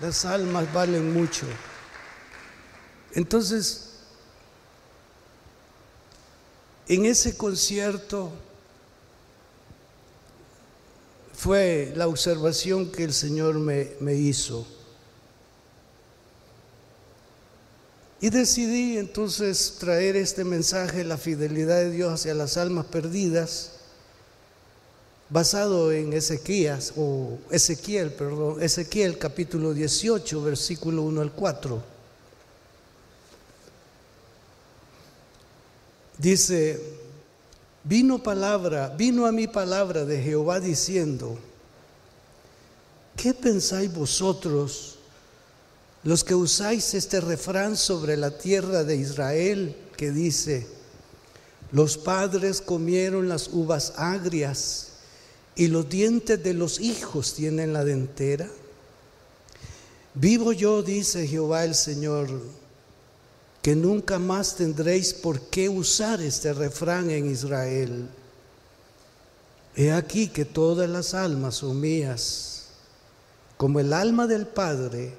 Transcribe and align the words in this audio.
Las 0.00 0.24
almas 0.24 0.72
valen 0.72 1.12
mucho. 1.12 1.46
Entonces, 3.12 3.90
en 6.86 7.04
ese 7.04 7.36
concierto 7.36 8.32
fue 11.34 11.92
la 11.96 12.06
observación 12.06 12.90
que 12.90 13.04
el 13.04 13.12
Señor 13.12 13.54
me, 13.58 13.92
me 14.00 14.14
hizo. 14.14 14.66
Y 18.20 18.30
decidí 18.30 18.98
entonces 18.98 19.76
traer 19.78 20.16
este 20.16 20.44
mensaje, 20.44 21.04
la 21.04 21.18
fidelidad 21.18 21.76
de 21.76 21.90
Dios 21.90 22.12
hacia 22.12 22.34
las 22.34 22.56
almas 22.56 22.86
perdidas, 22.86 23.77
basado 25.30 25.92
en 25.92 26.12
Ezequías, 26.12 26.94
o 26.96 27.38
Ezequiel, 27.50 28.12
perdón, 28.12 28.62
Ezequiel 28.62 29.18
capítulo 29.18 29.74
18, 29.74 30.42
versículo 30.42 31.02
1 31.02 31.20
al 31.20 31.32
4. 31.32 31.82
Dice, 36.16 36.80
vino 37.84 38.22
palabra, 38.22 38.88
vino 38.96 39.26
a 39.26 39.32
mi 39.32 39.46
palabra 39.46 40.04
de 40.04 40.20
Jehová 40.22 40.60
diciendo, 40.60 41.38
¿qué 43.16 43.34
pensáis 43.34 43.92
vosotros? 43.92 44.96
Los 46.04 46.24
que 46.24 46.34
usáis 46.34 46.94
este 46.94 47.20
refrán 47.20 47.76
sobre 47.76 48.16
la 48.16 48.30
tierra 48.38 48.82
de 48.82 48.96
Israel 48.96 49.76
que 49.96 50.10
dice, 50.10 50.66
los 51.70 51.98
padres 51.98 52.62
comieron 52.62 53.28
las 53.28 53.48
uvas 53.48 53.92
agrias 53.96 54.88
y 55.58 55.66
los 55.66 55.88
dientes 55.88 56.40
de 56.40 56.54
los 56.54 56.78
hijos 56.78 57.34
tienen 57.34 57.72
la 57.72 57.84
dentera. 57.84 58.48
Vivo 60.14 60.52
yo, 60.52 60.84
dice 60.84 61.26
Jehová 61.26 61.64
el 61.64 61.74
Señor, 61.74 62.28
que 63.60 63.74
nunca 63.74 64.20
más 64.20 64.54
tendréis 64.54 65.12
por 65.12 65.40
qué 65.50 65.68
usar 65.68 66.20
este 66.20 66.52
refrán 66.52 67.10
en 67.10 67.28
Israel. 67.28 68.08
He 69.74 69.90
aquí 69.90 70.28
que 70.28 70.44
todas 70.44 70.88
las 70.88 71.12
almas 71.12 71.56
son 71.56 71.80
mías, 71.80 72.68
como 73.56 73.80
el 73.80 73.92
alma 73.92 74.28
del 74.28 74.46
Padre, 74.46 75.12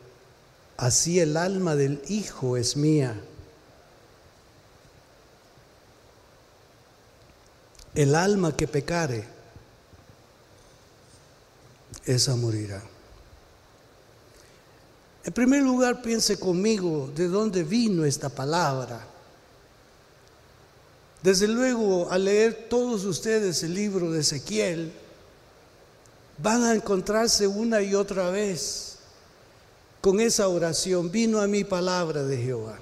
así 0.78 1.20
el 1.20 1.36
alma 1.36 1.76
del 1.76 2.02
Hijo 2.08 2.56
es 2.56 2.78
mía. 2.78 3.22
El 7.94 8.16
alma 8.16 8.56
que 8.56 8.70
pecare 8.70 9.39
esa 12.09 12.35
morirá. 12.35 12.81
En 15.23 15.31
primer 15.31 15.61
lugar, 15.61 16.02
piense 16.02 16.39
conmigo 16.39 17.11
de 17.15 17.27
dónde 17.27 17.63
vino 17.63 18.03
esta 18.03 18.29
palabra. 18.29 19.05
Desde 21.21 21.47
luego, 21.47 22.09
al 22.09 22.25
leer 22.25 22.67
todos 22.67 23.05
ustedes 23.05 23.61
el 23.61 23.75
libro 23.75 24.11
de 24.11 24.21
Ezequiel, 24.21 24.92
van 26.39 26.64
a 26.64 26.73
encontrarse 26.73 27.45
una 27.45 27.81
y 27.83 27.93
otra 27.93 28.31
vez 28.31 28.98
con 30.02 30.19
esa 30.19 30.48
oración. 30.48 31.11
Vino 31.11 31.39
a 31.39 31.48
mi 31.48 31.64
palabra 31.64 32.23
de 32.23 32.37
Jehová. 32.37 32.80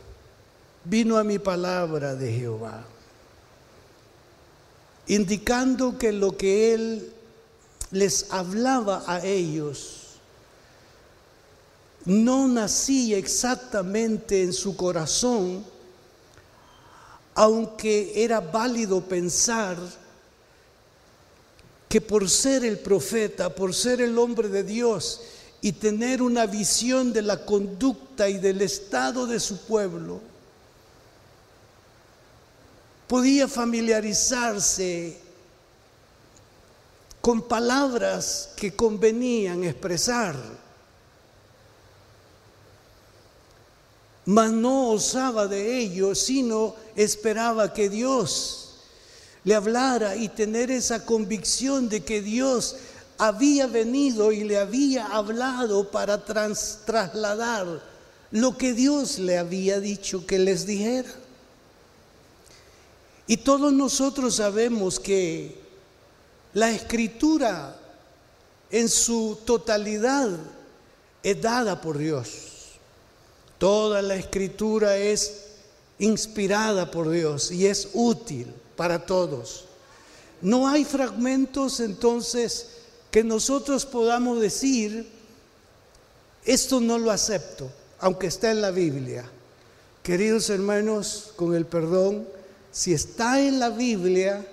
Vino 0.85 1.17
a 1.17 1.25
mi 1.25 1.37
palabra 1.37 2.15
de 2.15 2.31
Jehová. 2.31 2.85
Indicando 5.07 5.97
que 5.97 6.13
lo 6.13 6.37
que 6.37 6.73
él 6.73 7.13
les 7.91 8.31
hablaba 8.31 9.03
a 9.07 9.23
ellos. 9.25 10.03
No 12.05 12.47
nacía 12.47 13.17
exactamente 13.17 14.43
en 14.43 14.53
su 14.53 14.75
corazón, 14.75 15.65
aunque 17.35 18.23
era 18.23 18.39
válido 18.39 19.01
pensar 19.01 19.77
que 21.89 22.01
por 22.01 22.29
ser 22.29 22.65
el 22.65 22.79
profeta, 22.79 23.53
por 23.53 23.73
ser 23.73 24.01
el 24.01 24.17
hombre 24.17 24.49
de 24.49 24.63
Dios 24.63 25.21
y 25.61 25.71
tener 25.73 26.21
una 26.21 26.45
visión 26.45 27.13
de 27.13 27.21
la 27.21 27.45
conducta 27.45 28.29
y 28.29 28.37
del 28.37 28.61
estado 28.61 29.25
de 29.25 29.39
su 29.39 29.57
pueblo, 29.65 30.19
podía 33.07 33.47
familiarizarse 33.47 35.26
con 37.27 37.41
palabras 37.41 38.51
que 38.55 38.73
convenían 38.73 39.61
expresar, 39.65 40.33
mas 44.23 44.49
no 44.49 44.91
osaba 44.91 45.45
de 45.45 45.77
ello, 45.77 46.15
sino 46.15 46.73
esperaba 46.95 47.73
que 47.73 47.89
Dios 47.89 48.75
le 49.43 49.55
hablara 49.55 50.15
y 50.15 50.29
tener 50.29 50.71
esa 50.71 51.05
convicción 51.05 51.89
de 51.89 52.01
que 52.01 52.21
Dios 52.21 52.77
había 53.17 53.67
venido 53.67 54.31
y 54.31 54.45
le 54.45 54.57
había 54.57 55.07
hablado 55.07 55.91
para 55.91 56.23
trasladar 56.23 57.83
lo 58.31 58.57
que 58.57 58.71
Dios 58.71 59.19
le 59.19 59.37
había 59.37 59.81
dicho 59.81 60.25
que 60.25 60.39
les 60.39 60.65
dijera. 60.65 61.11
Y 63.27 63.35
todos 63.35 63.73
nosotros 63.73 64.35
sabemos 64.35 64.97
que 64.97 65.66
la 66.57 66.71
escritura 66.71 67.75
en 68.71 68.89
su 68.89 69.37
totalidad 69.45 70.27
es 71.21 71.39
dada 71.39 71.79
por 71.79 71.99
Dios. 71.99 72.79
Toda 73.59 74.01
la 74.01 74.15
escritura 74.15 74.97
es 74.97 75.49
inspirada 75.99 76.89
por 76.89 77.11
Dios 77.11 77.51
y 77.51 77.67
es 77.67 77.89
útil 77.93 78.51
para 78.75 79.05
todos. 79.05 79.65
No 80.41 80.67
hay 80.67 80.83
fragmentos 80.83 81.79
entonces 81.79 82.69
que 83.11 83.23
nosotros 83.23 83.85
podamos 83.85 84.41
decir, 84.41 85.07
esto 86.43 86.81
no 86.81 86.97
lo 86.97 87.11
acepto, 87.11 87.69
aunque 87.99 88.25
está 88.25 88.49
en 88.49 88.61
la 88.61 88.71
Biblia. 88.71 89.29
Queridos 90.01 90.49
hermanos, 90.49 91.33
con 91.35 91.53
el 91.53 91.67
perdón, 91.67 92.27
si 92.71 92.93
está 92.93 93.39
en 93.41 93.59
la 93.59 93.69
Biblia, 93.69 94.43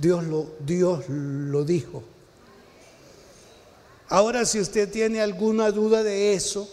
Dios 0.00 0.24
lo, 0.24 0.50
Dios 0.60 1.04
lo 1.08 1.64
dijo. 1.64 2.02
Ahora, 4.08 4.44
si 4.44 4.60
usted 4.60 4.90
tiene 4.90 5.20
alguna 5.20 5.70
duda 5.70 6.02
de 6.02 6.34
eso, 6.34 6.68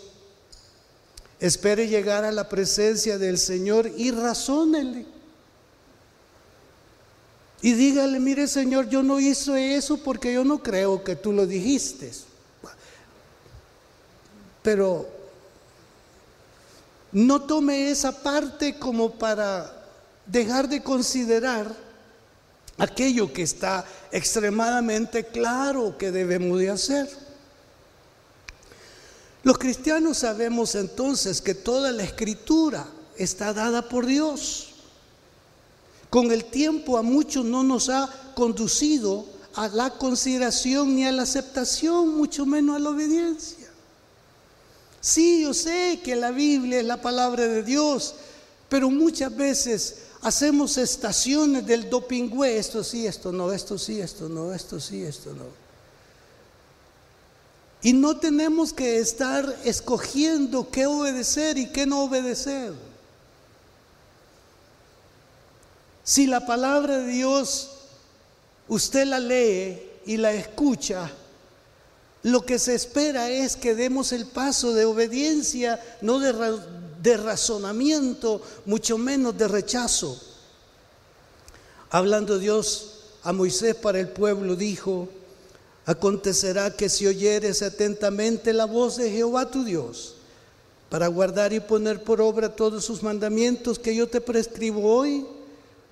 espere 1.39 1.87
llegar 1.87 2.23
a 2.23 2.31
la 2.31 2.47
presencia 2.47 3.17
del 3.17 3.37
Señor 3.37 3.91
y 3.97 4.11
razónele. 4.11 5.05
Y 7.61 7.73
dígale, 7.73 8.19
mire 8.19 8.47
Señor, 8.47 8.89
yo 8.89 9.01
no 9.01 9.19
hice 9.19 9.75
eso 9.75 9.97
porque 9.97 10.33
yo 10.33 10.43
no 10.43 10.61
creo 10.61 11.03
que 11.03 11.15
tú 11.15 11.33
lo 11.33 11.47
dijiste. 11.47 12.11
Pero 14.61 15.07
no 17.11 17.41
tome 17.41 17.89
esa 17.89 18.21
parte 18.23 18.77
como 18.77 19.11
para 19.11 19.83
dejar 20.27 20.69
de 20.69 20.83
considerar 20.83 21.84
aquello 22.77 23.31
que 23.31 23.43
está 23.43 23.85
extremadamente 24.11 25.25
claro 25.25 25.97
que 25.97 26.11
debemos 26.11 26.59
de 26.59 26.69
hacer. 26.69 27.09
Los 29.43 29.57
cristianos 29.57 30.17
sabemos 30.19 30.75
entonces 30.75 31.41
que 31.41 31.53
toda 31.53 31.91
la 31.91 32.03
escritura 32.03 32.87
está 33.15 33.53
dada 33.53 33.87
por 33.87 34.05
Dios. 34.05 34.69
Con 36.09 36.31
el 36.31 36.45
tiempo 36.45 36.97
a 36.97 37.01
muchos 37.01 37.45
no 37.45 37.63
nos 37.63 37.89
ha 37.89 38.09
conducido 38.35 39.25
a 39.55 39.67
la 39.69 39.91
consideración 39.91 40.95
ni 40.95 41.05
a 41.05 41.11
la 41.11 41.23
aceptación, 41.23 42.15
mucho 42.15 42.45
menos 42.45 42.75
a 42.75 42.79
la 42.79 42.89
obediencia. 42.89 43.69
Sí, 44.99 45.43
yo 45.43 45.53
sé 45.53 46.01
que 46.03 46.15
la 46.15 46.31
Biblia 46.31 46.79
es 46.79 46.85
la 46.85 47.01
palabra 47.01 47.47
de 47.47 47.61
Dios, 47.61 48.15
pero 48.67 48.89
muchas 48.89 49.35
veces 49.35 49.97
hacemos 50.25 50.79
estaciones 50.79 51.67
del 51.67 51.87
dopingüe, 51.87 52.57
esto 52.57 52.83
sí, 52.83 53.05
esto 53.05 53.31
no, 53.31 53.51
esto 53.51 53.77
sí, 53.77 54.01
esto 54.01 54.27
no, 54.27 54.55
esto 54.55 54.79
sí, 54.79 55.03
esto 55.03 55.31
no. 55.33 55.45
Y 57.83 57.93
no 57.93 58.17
tenemos 58.17 58.73
que 58.73 58.97
estar 58.97 59.55
escogiendo 59.63 60.71
qué 60.71 60.87
obedecer 60.87 61.59
y 61.59 61.67
qué 61.67 61.85
no 61.85 62.01
obedecer. 62.01 62.73
Si 66.03 66.25
la 66.25 66.43
palabra 66.47 66.97
de 66.97 67.07
Dios 67.07 67.69
usted 68.67 69.05
la 69.05 69.19
lee 69.19 69.79
y 70.07 70.17
la 70.17 70.33
escucha, 70.33 71.11
lo 72.23 72.43
que 72.43 72.57
se 72.57 72.73
espera 72.73 73.29
es 73.29 73.55
que 73.55 73.75
demos 73.75 74.11
el 74.11 74.25
paso 74.25 74.73
de 74.73 74.85
obediencia, 74.85 75.79
no 76.01 76.17
de, 76.17 76.33
de 77.05 77.15
razonamiento, 77.17 78.41
mucho 78.65 78.97
menos 78.97 79.37
de 79.37 79.47
rechazo. 79.47 80.19
Hablando 81.91 82.39
Dios 82.39 82.95
a 83.21 83.31
Moisés 83.31 83.75
para 83.75 83.99
el 83.99 84.09
pueblo, 84.09 84.55
dijo, 84.55 85.07
acontecerá 85.85 86.75
que 86.75 86.89
si 86.89 87.05
oyeres 87.05 87.61
atentamente 87.61 88.51
la 88.53 88.65
voz 88.65 88.97
de 88.97 89.11
Jehová 89.11 89.51
tu 89.51 89.63
Dios, 89.63 90.15
para 90.89 91.07
guardar 91.07 91.53
y 91.53 91.59
poner 91.59 92.03
por 92.03 92.21
obra 92.21 92.55
todos 92.55 92.83
sus 92.83 93.03
mandamientos 93.03 93.77
que 93.77 93.95
yo 93.95 94.07
te 94.07 94.19
prescribo 94.19 94.95
hoy, 94.95 95.27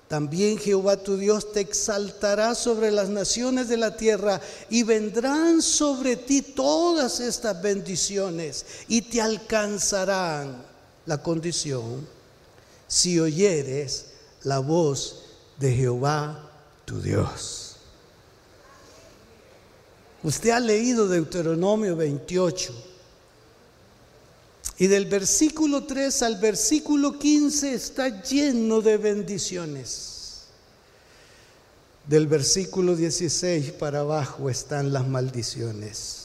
también 0.08 0.58
Jehová 0.58 0.96
tu 0.96 1.16
Dios 1.16 1.52
te 1.52 1.60
exaltará 1.60 2.56
sobre 2.56 2.90
las 2.90 3.08
naciones 3.08 3.68
de 3.68 3.76
la 3.76 3.96
tierra 3.96 4.40
y 4.68 4.82
vendrán 4.82 5.62
sobre 5.62 6.16
ti 6.16 6.42
todas 6.42 7.20
estas 7.20 7.62
bendiciones 7.62 8.66
y 8.88 9.02
te 9.02 9.20
alcanzarán 9.20 10.73
la 11.06 11.22
condición 11.22 12.06
si 12.86 13.18
oyeres 13.18 14.06
la 14.42 14.58
voz 14.58 15.24
de 15.58 15.72
Jehová 15.72 16.50
tu 16.84 17.00
Dios. 17.00 17.76
Usted 20.22 20.50
ha 20.50 20.60
leído 20.60 21.06
Deuteronomio 21.08 21.96
28 21.96 22.74
y 24.78 24.86
del 24.86 25.06
versículo 25.06 25.84
3 25.84 26.22
al 26.22 26.36
versículo 26.36 27.18
15 27.18 27.74
está 27.74 28.22
lleno 28.22 28.80
de 28.80 28.96
bendiciones. 28.96 30.44
Del 32.06 32.26
versículo 32.26 32.96
16 32.96 33.72
para 33.72 34.00
abajo 34.00 34.50
están 34.50 34.92
las 34.92 35.06
maldiciones. 35.06 36.23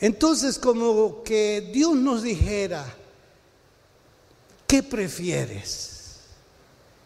Entonces 0.00 0.58
como 0.58 1.22
que 1.22 1.70
Dios 1.72 1.94
nos 1.94 2.22
dijera, 2.22 2.84
¿qué 4.66 4.82
prefieres? 4.82 6.20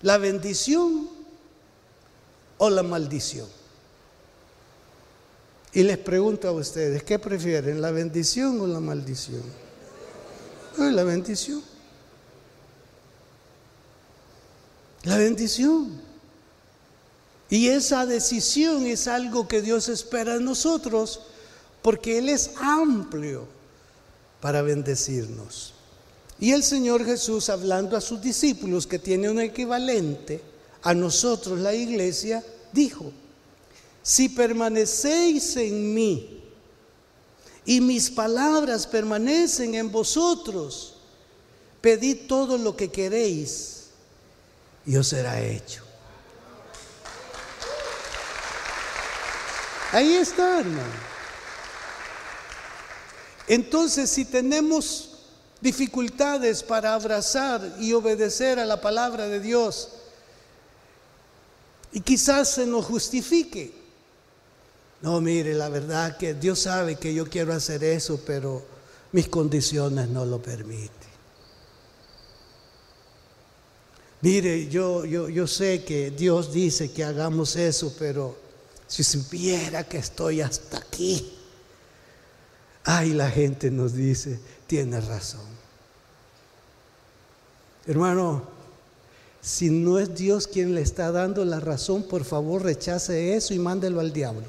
¿La 0.02 0.18
bendición 0.18 1.08
o 2.58 2.68
la 2.68 2.82
maldición? 2.82 3.48
Y 5.72 5.82
les 5.84 5.96
pregunto 5.96 6.48
a 6.48 6.52
ustedes, 6.52 7.02
¿qué 7.02 7.18
prefieren, 7.18 7.80
la 7.80 7.90
bendición 7.90 8.60
o 8.60 8.66
la 8.66 8.80
maldición? 8.80 9.42
la 10.76 11.04
bendición. 11.04 11.62
La 15.04 15.16
bendición. 15.16 16.00
Y 17.48 17.68
esa 17.68 18.06
decisión 18.06 18.86
es 18.86 19.08
algo 19.08 19.48
que 19.48 19.62
Dios 19.62 19.88
espera 19.88 20.34
de 20.34 20.40
nosotros 20.40 21.20
porque 21.82 22.19
Él 22.19 22.29
es 22.29 22.52
amplio 22.56 23.46
para 24.40 24.62
bendecirnos. 24.62 25.75
Y 26.38 26.52
el 26.52 26.64
Señor 26.64 27.05
Jesús, 27.05 27.49
hablando 27.49 27.96
a 27.96 28.00
sus 28.00 28.20
discípulos, 28.20 28.87
que 28.87 28.99
tiene 28.99 29.31
un 29.31 29.40
equivalente 29.40 30.40
a 30.82 30.94
nosotros, 30.94 31.61
la 31.61 31.75
iglesia, 31.75 32.44
dijo, 32.73 33.12
si 34.02 34.29
permanecéis 34.29 35.56
en 35.56 35.94
mí 35.94 36.43
y 37.64 37.81
mis 37.81 38.11
palabras 38.11 38.87
permanecen 38.87 39.75
en 39.75 39.93
vosotros, 39.93 40.96
pedid 41.81 42.26
todo 42.26 42.58
lo 42.58 42.76
que 42.76 42.90
queréis 42.90 43.90
y 44.84 44.96
os 44.96 45.06
será 45.06 45.40
hecho. 45.40 45.84
Ahí 49.93 50.14
está, 50.14 50.61
hermano. 50.61 51.11
Entonces, 53.48 54.10
si 54.10 54.24
tenemos 54.24 55.10
dificultades 55.60 56.62
para 56.62 56.94
abrazar 56.94 57.76
y 57.78 57.92
obedecer 57.92 58.58
a 58.58 58.64
la 58.64 58.80
palabra 58.80 59.28
de 59.28 59.40
Dios, 59.40 59.88
y 61.92 62.00
quizás 62.00 62.48
se 62.48 62.66
nos 62.66 62.86
justifique, 62.86 63.72
no, 65.02 65.20
mire, 65.20 65.54
la 65.54 65.68
verdad 65.68 66.16
que 66.16 66.34
Dios 66.34 66.60
sabe 66.60 66.96
que 66.96 67.12
yo 67.12 67.28
quiero 67.28 67.52
hacer 67.52 67.82
eso, 67.82 68.20
pero 68.24 68.62
mis 69.12 69.28
condiciones 69.28 70.08
no 70.08 70.24
lo 70.24 70.40
permiten. 70.40 71.02
Mire, 74.20 74.68
yo, 74.68 75.04
yo, 75.04 75.28
yo 75.28 75.48
sé 75.48 75.82
que 75.82 76.12
Dios 76.12 76.52
dice 76.52 76.92
que 76.92 77.02
hagamos 77.02 77.56
eso, 77.56 77.92
pero 77.98 78.36
si 78.86 79.02
supiera 79.02 79.82
que 79.84 79.98
estoy 79.98 80.40
hasta 80.40 80.78
aquí. 80.78 81.41
Ay, 82.84 83.12
la 83.12 83.31
gente 83.31 83.70
nos 83.70 83.94
dice, 83.94 84.40
tiene 84.67 85.00
razón. 85.00 85.46
Hermano, 87.87 88.43
si 89.40 89.70
no 89.70 89.99
es 89.99 90.14
Dios 90.14 90.46
quien 90.46 90.75
le 90.75 90.82
está 90.82 91.11
dando 91.11 91.44
la 91.44 91.61
razón, 91.61 92.05
por 92.05 92.25
favor 92.25 92.62
rechace 92.62 93.34
eso 93.34 93.55
y 93.55 93.58
mándelo 93.58 94.00
al 94.00 94.12
diablo. 94.12 94.46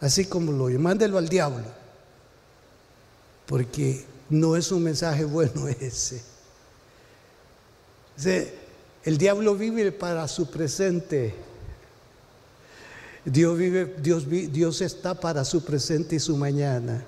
Así 0.00 0.24
como 0.24 0.52
lo 0.52 0.64
oye, 0.64 0.78
mándelo 0.78 1.18
al 1.18 1.28
diablo. 1.28 1.66
Porque 3.46 4.06
no 4.30 4.56
es 4.56 4.72
un 4.72 4.82
mensaje 4.82 5.24
bueno 5.24 5.68
ese. 5.80 6.22
El 9.04 9.18
diablo 9.18 9.54
vive 9.54 9.92
para 9.92 10.26
su 10.28 10.50
presente. 10.50 11.34
Dios, 13.24 13.58
vive, 13.58 13.94
Dios, 13.98 14.24
Dios 14.28 14.80
está 14.80 15.14
para 15.14 15.44
su 15.44 15.62
presente 15.62 16.16
y 16.16 16.20
su 16.20 16.36
mañana. 16.36 17.04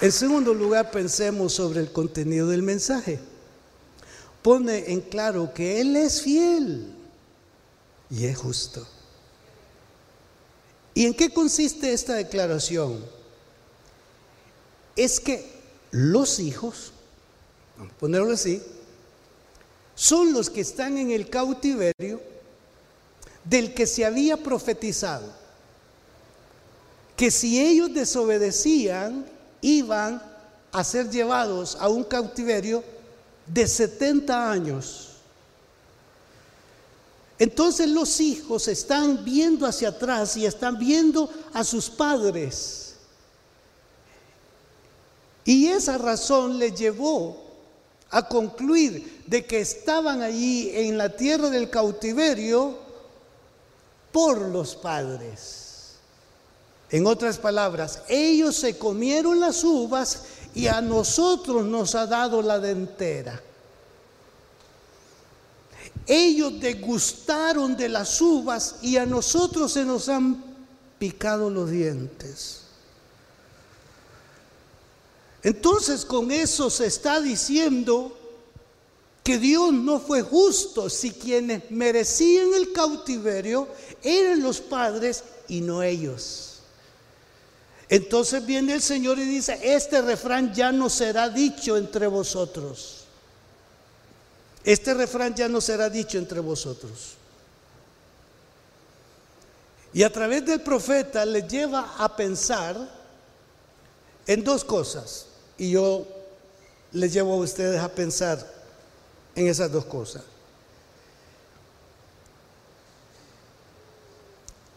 En 0.00 0.10
segundo 0.10 0.52
lugar, 0.52 0.90
pensemos 0.90 1.52
sobre 1.52 1.80
el 1.80 1.92
contenido 1.92 2.48
del 2.48 2.62
mensaje. 2.62 3.20
Pone 4.42 4.90
en 4.92 5.00
claro 5.00 5.54
que 5.54 5.80
Él 5.80 5.94
es 5.94 6.22
fiel 6.22 6.92
y 8.10 8.26
es 8.26 8.36
justo. 8.36 8.86
¿Y 10.94 11.06
en 11.06 11.14
qué 11.14 11.32
consiste 11.32 11.92
esta 11.92 12.14
declaración? 12.14 13.04
Es 14.96 15.20
que 15.20 15.50
los 15.90 16.40
hijos, 16.40 16.92
vamos 17.78 17.92
a 17.94 17.98
ponerlo 17.98 18.32
así, 18.32 18.60
son 19.94 20.32
los 20.32 20.50
que 20.50 20.62
están 20.62 20.98
en 20.98 21.10
el 21.10 21.28
cautiverio 21.28 22.20
del 23.44 23.74
que 23.74 23.86
se 23.86 24.04
había 24.04 24.36
profetizado, 24.36 25.32
que 27.16 27.30
si 27.30 27.60
ellos 27.60 27.92
desobedecían, 27.92 29.26
iban 29.60 30.22
a 30.72 30.84
ser 30.84 31.10
llevados 31.10 31.76
a 31.78 31.88
un 31.88 32.04
cautiverio 32.04 32.82
de 33.46 33.66
70 33.66 34.50
años. 34.50 35.08
Entonces 37.38 37.88
los 37.88 38.20
hijos 38.20 38.68
están 38.68 39.24
viendo 39.24 39.66
hacia 39.66 39.88
atrás 39.88 40.36
y 40.36 40.46
están 40.46 40.78
viendo 40.78 41.28
a 41.52 41.64
sus 41.64 41.90
padres. 41.90 42.94
Y 45.44 45.66
esa 45.66 45.98
razón 45.98 46.58
le 46.58 46.70
llevó 46.70 47.41
a 48.12 48.28
concluir 48.28 49.24
de 49.26 49.44
que 49.44 49.60
estaban 49.60 50.22
allí 50.22 50.70
en 50.72 50.96
la 50.98 51.16
tierra 51.16 51.50
del 51.50 51.70
cautiverio 51.70 52.76
por 54.12 54.38
los 54.38 54.76
padres. 54.76 55.96
En 56.90 57.06
otras 57.06 57.38
palabras, 57.38 58.02
ellos 58.08 58.54
se 58.54 58.76
comieron 58.76 59.40
las 59.40 59.64
uvas 59.64 60.24
y 60.54 60.66
a 60.66 60.82
nosotros 60.82 61.64
nos 61.64 61.94
ha 61.94 62.06
dado 62.06 62.42
la 62.42 62.58
dentera. 62.58 63.42
Ellos 66.06 66.60
degustaron 66.60 67.76
de 67.76 67.88
las 67.88 68.20
uvas 68.20 68.76
y 68.82 68.98
a 68.98 69.06
nosotros 69.06 69.72
se 69.72 69.86
nos 69.86 70.10
han 70.10 70.44
picado 70.98 71.48
los 71.48 71.70
dientes. 71.70 72.61
Entonces 75.42 76.04
con 76.04 76.30
eso 76.30 76.70
se 76.70 76.86
está 76.86 77.20
diciendo 77.20 78.16
que 79.24 79.38
Dios 79.38 79.72
no 79.72 80.00
fue 80.00 80.22
justo 80.22 80.90
si 80.90 81.12
quienes 81.12 81.70
merecían 81.70 82.54
el 82.54 82.72
cautiverio 82.72 83.68
eran 84.02 84.42
los 84.42 84.60
padres 84.60 85.24
y 85.48 85.60
no 85.60 85.82
ellos. 85.82 86.60
Entonces 87.88 88.44
viene 88.46 88.74
el 88.74 88.82
Señor 88.82 89.18
y 89.18 89.24
dice, 89.24 89.58
este 89.62 90.00
refrán 90.00 90.54
ya 90.54 90.72
no 90.72 90.88
será 90.88 91.28
dicho 91.28 91.76
entre 91.76 92.06
vosotros 92.06 93.04
Este 94.64 94.94
refrán 94.94 95.34
ya 95.34 95.48
no 95.48 95.60
será 95.60 95.90
dicho 95.90 96.18
entre 96.18 96.40
vosotros. 96.40 97.16
Y 99.92 100.02
a 100.04 100.12
través 100.12 100.46
del 100.46 100.62
profeta 100.62 101.26
les 101.26 101.46
lleva 101.46 101.94
a 101.98 102.16
pensar 102.16 102.76
en 104.26 104.42
dos 104.42 104.64
cosas. 104.64 105.26
Y 105.58 105.70
yo 105.70 106.06
les 106.92 107.12
llevo 107.12 107.34
a 107.34 107.36
ustedes 107.36 107.80
a 107.80 107.88
pensar 107.88 108.46
en 109.34 109.46
esas 109.46 109.70
dos 109.70 109.84
cosas. 109.84 110.22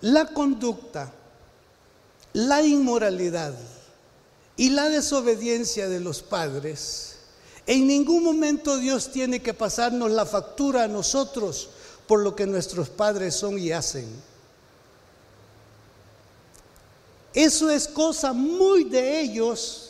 La 0.01 0.27
conducta, 0.27 1.11
la 2.33 2.61
inmoralidad 2.61 3.55
y 4.57 4.69
la 4.69 4.89
desobediencia 4.89 5.89
de 5.89 5.99
los 5.99 6.21
padres, 6.21 7.17
en 7.65 7.87
ningún 7.87 8.23
momento 8.23 8.77
Dios 8.77 9.11
tiene 9.11 9.41
que 9.41 9.53
pasarnos 9.53 10.11
la 10.11 10.25
factura 10.25 10.83
a 10.83 10.87
nosotros 10.87 11.69
por 12.07 12.19
lo 12.19 12.35
que 12.35 12.45
nuestros 12.45 12.89
padres 12.89 13.35
son 13.35 13.57
y 13.57 13.71
hacen. 13.71 14.07
Eso 17.33 17.69
es 17.69 17.87
cosa 17.87 18.31
muy 18.31 18.83
de 18.85 19.19
ellos 19.19 19.84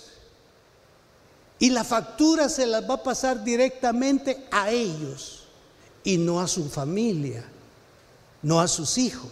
y 1.60 1.70
la 1.70 1.84
factura 1.84 2.50
se 2.50 2.66
las 2.66 2.90
va 2.90 2.96
a 2.96 3.04
pasar 3.04 3.44
directamente 3.44 4.46
a 4.52 4.70
ellos 4.72 5.44
y 6.04 6.18
no 6.18 6.40
a 6.40 6.48
su 6.48 6.70
familia, 6.70 7.46
no 8.42 8.60
a 8.60 8.68
sus 8.68 8.98
hijos. 8.98 9.32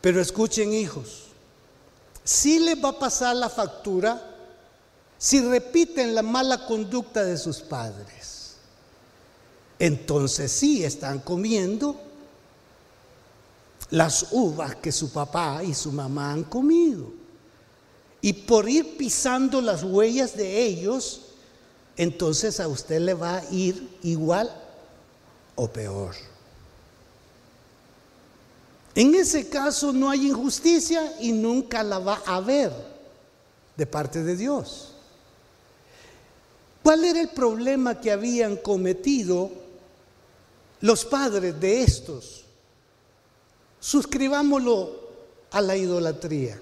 Pero 0.00 0.20
escuchen 0.20 0.72
hijos, 0.72 1.24
si 2.22 2.58
les 2.58 2.82
va 2.82 2.90
a 2.90 2.98
pasar 2.98 3.34
la 3.36 3.48
factura 3.48 4.36
si 5.18 5.40
repiten 5.40 6.14
la 6.14 6.22
mala 6.22 6.66
conducta 6.66 7.24
de 7.24 7.36
sus 7.36 7.60
padres. 7.60 8.56
Entonces 9.78 10.52
sí 10.52 10.84
están 10.84 11.20
comiendo 11.20 12.00
las 13.90 14.28
uvas 14.32 14.76
que 14.76 14.92
su 14.92 15.12
papá 15.12 15.62
y 15.62 15.74
su 15.74 15.92
mamá 15.92 16.32
han 16.32 16.44
comido. 16.44 17.12
Y 18.20 18.32
por 18.32 18.68
ir 18.68 18.96
pisando 18.96 19.60
las 19.60 19.82
huellas 19.82 20.36
de 20.36 20.64
ellos, 20.64 21.22
entonces 21.96 22.60
a 22.60 22.68
usted 22.68 23.00
le 23.00 23.14
va 23.14 23.38
a 23.38 23.50
ir 23.50 23.96
igual 24.02 24.50
o 25.54 25.68
peor. 25.68 26.14
En 28.94 29.14
ese 29.14 29.48
caso 29.48 29.92
no 29.92 30.08
hay 30.08 30.28
injusticia 30.28 31.14
y 31.20 31.32
nunca 31.32 31.82
la 31.82 31.98
va 31.98 32.22
a 32.26 32.36
haber 32.36 32.72
de 33.76 33.86
parte 33.86 34.22
de 34.22 34.36
Dios. 34.36 34.92
¿Cuál 36.82 37.04
era 37.04 37.20
el 37.20 37.28
problema 37.28 38.00
que 38.00 38.10
habían 38.10 38.56
cometido 38.56 39.50
los 40.80 41.04
padres 41.04 41.60
de 41.60 41.82
estos? 41.82 42.46
suscribámoslo 43.86 44.96
a 45.52 45.60
la 45.60 45.76
idolatría. 45.76 46.58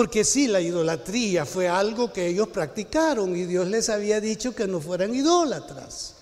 Porque 0.00 0.24
sí, 0.24 0.46
la 0.46 0.62
idolatría 0.62 1.44
fue 1.44 1.68
algo 1.68 2.10
que 2.10 2.26
ellos 2.26 2.48
practicaron 2.48 3.36
y 3.36 3.44
Dios 3.44 3.68
les 3.68 3.90
había 3.90 4.18
dicho 4.18 4.54
que 4.54 4.66
no 4.66 4.80
fueran 4.80 5.14
idólatras. 5.14 6.14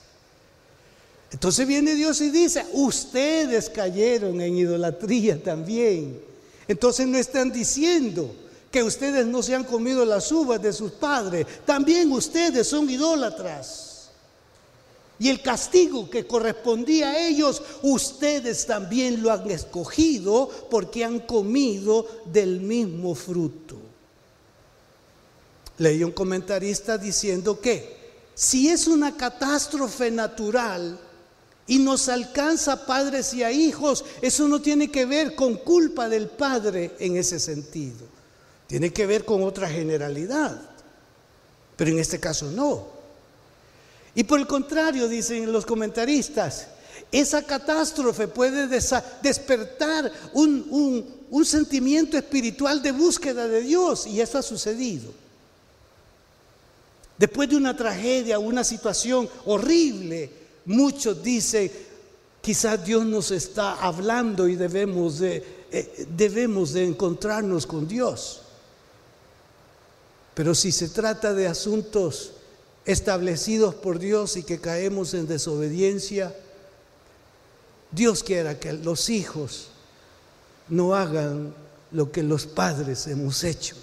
Entonces 1.31 1.65
viene 1.65 1.95
Dios 1.95 2.21
y 2.21 2.31
dice, 2.31 2.67
ustedes 2.73 3.71
cayeron 3.71 4.41
en 4.41 4.57
idolatría 4.57 5.41
también. 5.41 6.21
Entonces 6.67 7.07
no 7.07 7.19
están 7.19 7.53
diciendo 7.53 8.35
que 8.73 8.83
ustedes 8.83 9.25
no 9.25 9.45
se 9.45 9.55
han 9.55 9.63
comido 9.63 10.05
las 10.05 10.33
uvas 10.33 10.61
de 10.61 10.73
sus 10.73 10.91
padres, 10.91 11.47
también 11.65 12.11
ustedes 12.11 12.67
son 12.67 12.91
idólatras. 12.91 13.88
Y 15.21 15.29
el 15.29 15.43
castigo 15.43 16.09
que 16.09 16.27
correspondía 16.27 17.11
a 17.11 17.27
ellos, 17.27 17.63
ustedes 17.83 18.67
también 18.67 19.21
lo 19.23 19.33
han 19.33 19.51
escogido 19.51 20.49
porque 20.71 21.05
han 21.05 21.21
comido 21.21 22.07
del 22.25 22.61
mismo 22.61 23.15
fruto. 23.15 23.77
Leí 25.79 26.05
un 26.05 26.13
comentarista 26.13 26.99
diciendo 26.99 27.61
que 27.61 27.97
si 28.35 28.69
es 28.69 28.87
una 28.87 29.17
catástrofe 29.17 30.11
natural 30.11 30.99
y 31.67 31.79
nos 31.79 32.09
alcanza 32.09 32.73
a 32.73 32.87
padres 32.87 33.35
y 33.35 33.43
a 33.43 33.51
hijos, 33.51 34.05
eso 34.23 34.47
no 34.47 34.63
tiene 34.63 34.91
que 34.91 35.05
ver 35.05 35.35
con 35.35 35.57
culpa 35.57 36.09
del 36.09 36.29
padre 36.29 36.95
en 37.01 37.17
ese 37.17 37.41
sentido. 37.41 38.07
Tiene 38.69 38.93
que 38.93 39.07
ver 39.07 39.25
con 39.25 39.43
otra 39.43 39.69
generalidad. 39.69 40.61
Pero 41.77 41.91
en 41.91 41.99
este 41.99 42.21
caso 42.21 42.51
no. 42.51 42.98
Y 44.19 44.25
por 44.25 44.41
el 44.41 44.49
contrario, 44.49 45.07
dicen 45.07 45.53
los 45.53 45.65
comentaristas, 45.65 46.67
esa 47.13 47.41
catástrofe 47.41 48.27
puede 48.27 48.67
despertar 48.67 50.11
un, 50.33 51.45
sentimiento 51.45 52.19
espiritual 52.19 52.83
de 52.83 52.91
búsqueda 52.91 53.47
de 53.47 53.61
Dios 53.61 54.09
y 54.09 54.21
eso 54.21 54.39
ha 54.39 54.43
sucedido. 54.43 55.13
Después 57.17 57.49
de 57.49 57.59
una 57.59 57.77
tragedia, 57.77 58.41
una 58.41 58.65
situación 58.65 59.31
horrible, 59.45 60.29
muchos 60.65 61.23
dicen, 61.23 61.71
quizás 62.41 62.85
Dios 62.85 63.07
nos 63.07 63.31
está 63.31 63.75
hablando 63.75 64.49
y 64.49 64.57
debemos 64.57 65.21
de, 65.21 65.45
eh, 65.71 66.07
debemos 66.17 66.73
de 66.73 66.87
encontrarnos 66.87 67.69
con 67.69 67.87
Dios. 67.87 68.41
Pero 70.35 70.57
si 70.57 70.73
se 70.73 70.89
trata 70.89 71.33
de 71.33 71.47
asuntos 71.47 72.33
establecidos 72.89 73.75
por 73.75 73.99
Dios 73.99 74.39
y 74.39 74.43
que 74.43 74.61
caemos 74.61 75.13
en 75.13 75.27
desobediencia, 75.27 76.35
Dios 77.93 78.23
quiera 78.25 78.59
que 78.59 78.73
los 78.73 79.11
hijos 79.11 79.69
no 80.71 80.95
hagan 80.95 81.55
lo 81.93 82.11
que 82.11 82.23
los 82.23 82.47
padres 82.47 83.07
hemos 83.07 83.45
hecho, 83.45 83.77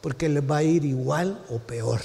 porque 0.00 0.28
les 0.28 0.42
va 0.42 0.56
a 0.56 0.62
ir 0.64 0.84
igual 0.84 1.40
o 1.50 1.58
peor. 1.60 2.00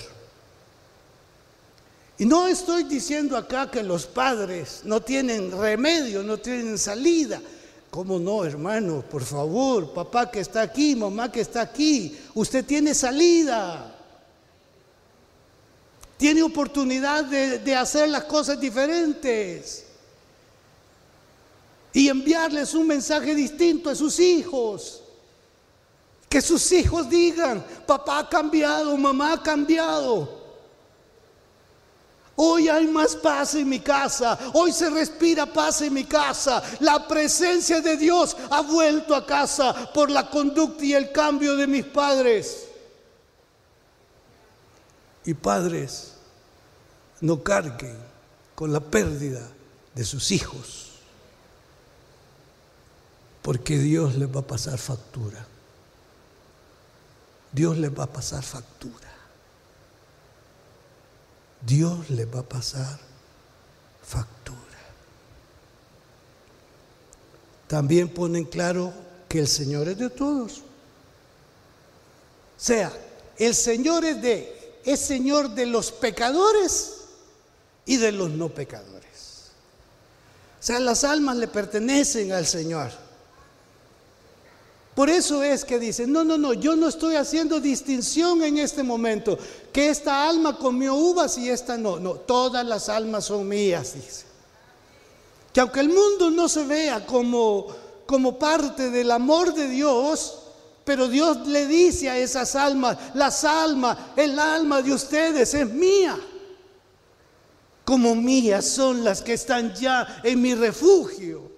Y 2.19 2.25
no 2.25 2.45
estoy 2.45 2.83
diciendo 2.83 3.35
acá 3.35 3.71
que 3.71 3.81
los 3.81 4.05
padres 4.05 4.81
no 4.83 5.01
tienen 5.01 5.51
remedio, 5.59 6.21
no 6.21 6.37
tienen 6.37 6.77
salida. 6.77 7.41
¿Cómo 7.89 8.19
no, 8.19 8.45
hermano? 8.45 9.03
Por 9.09 9.23
favor, 9.23 9.91
papá 9.91 10.29
que 10.29 10.39
está 10.39 10.61
aquí, 10.61 10.95
mamá 10.95 11.31
que 11.31 11.41
está 11.41 11.61
aquí, 11.61 12.15
usted 12.35 12.63
tiene 12.63 12.93
salida 12.93 13.97
tiene 16.21 16.43
oportunidad 16.43 17.25
de, 17.25 17.75
hacer 17.75 18.07
las 18.07 18.25
cosas 18.25 18.59
diferentes 18.59 19.87
y 21.91 22.09
enviarles 22.09 22.75
un 22.75 22.85
mensaje 22.85 23.33
distinto 23.33 23.89
a 23.89 23.95
sus 23.95 24.19
hijos. 24.19 25.01
Que 26.29 26.39
sus 26.39 26.71
hijos 26.73 27.09
digan, 27.09 27.65
papá 27.87 28.19
ha 28.19 28.29
cambiado, 28.29 28.95
mamá 28.97 29.33
ha 29.33 29.41
cambiado. 29.41 30.29
Hoy 32.35 32.69
hay 32.69 32.85
más 32.85 33.15
paz 33.15 33.55
en 33.55 33.67
mi 33.67 33.79
casa, 33.79 34.37
hoy 34.53 34.71
se 34.71 34.91
respira 34.91 35.47
paz 35.47 35.81
en 35.81 35.91
mi 35.91 36.03
casa. 36.03 36.61
La 36.81 37.07
presencia 37.07 37.81
de 37.81 37.97
Dios 37.97 38.37
ha 38.51 38.61
vuelto 38.61 39.15
a 39.15 39.25
casa 39.25 39.91
por 39.91 40.11
la 40.11 40.29
conducta 40.29 40.85
y 40.85 40.93
el 40.93 41.11
cambio 41.11 41.55
de 41.55 41.65
mis 41.65 41.85
padres. 41.85 42.67
Y 45.25 45.33
padres, 45.33 46.13
no 47.21 47.43
carguen 47.43 47.97
con 48.55 48.73
la 48.73 48.79
pérdida 48.79 49.47
de 49.95 50.05
sus 50.05 50.31
hijos, 50.31 50.91
porque 53.41 53.77
Dios 53.77 54.15
les 54.15 54.33
va 54.33 54.41
a 54.41 54.47
pasar 54.47 54.77
factura. 54.77 55.45
Dios 57.51 57.77
les 57.77 57.91
va 57.91 58.03
a 58.03 58.07
pasar 58.07 58.43
factura. 58.43 59.09
Dios 61.65 62.09
les 62.09 62.27
va 62.27 62.39
a 62.39 62.43
pasar 62.43 62.99
factura. 64.01 64.57
También 67.67 68.09
ponen 68.09 68.45
claro 68.45 68.93
que 69.27 69.39
el 69.39 69.47
Señor 69.47 69.87
es 69.87 69.97
de 69.97 70.09
todos. 70.09 70.59
O 70.59 70.63
sea, 72.63 72.91
el 73.37 73.55
Señor 73.55 74.05
es 74.05 74.21
de 74.21 74.60
es 74.85 74.99
Señor 74.99 75.49
de 75.51 75.65
los 75.65 75.91
pecadores 75.91 77.01
y 77.85 77.97
de 77.97 78.11
los 78.11 78.29
no 78.29 78.49
pecadores. 78.49 79.51
O 80.59 80.63
sea, 80.63 80.79
las 80.79 81.03
almas 81.03 81.37
le 81.37 81.47
pertenecen 81.47 82.31
al 82.31 82.45
Señor. 82.45 82.91
Por 84.93 85.09
eso 85.09 85.41
es 85.41 85.63
que 85.63 85.79
dicen, 85.79 86.11
no, 86.11 86.23
no, 86.23 86.37
no, 86.37 86.53
yo 86.53 86.75
no 86.75 86.87
estoy 86.87 87.15
haciendo 87.15 87.59
distinción 87.59 88.43
en 88.43 88.57
este 88.57 88.83
momento, 88.83 89.37
que 89.71 89.89
esta 89.89 90.27
alma 90.27 90.57
comió 90.57 90.95
uvas 90.95 91.37
y 91.37 91.49
esta 91.49 91.77
no, 91.77 91.97
no, 91.97 92.15
todas 92.15 92.65
las 92.65 92.89
almas 92.89 93.25
son 93.25 93.47
mías, 93.47 93.93
dice. 93.93 94.25
Que 95.53 95.61
aunque 95.61 95.79
el 95.79 95.89
mundo 95.89 96.29
no 96.29 96.47
se 96.49 96.65
vea 96.65 97.05
como, 97.05 97.67
como 98.05 98.37
parte 98.37 98.89
del 98.89 99.11
amor 99.11 99.53
de 99.53 99.67
Dios, 99.67 100.40
Pero 100.83 101.07
Dios 101.07 101.47
le 101.47 101.67
dice 101.67 102.09
a 102.09 102.17
esas 102.17 102.55
almas, 102.55 102.97
las 103.13 103.43
almas, 103.43 103.97
el 104.15 104.37
alma 104.39 104.81
de 104.81 104.93
ustedes 104.93 105.53
es 105.53 105.69
mía. 105.69 106.17
Como 107.85 108.15
mías 108.15 108.65
son 108.65 109.03
las 109.03 109.21
que 109.21 109.33
están 109.33 109.73
ya 109.75 110.21
en 110.23 110.41
mi 110.41 110.55
refugio. 110.55 111.51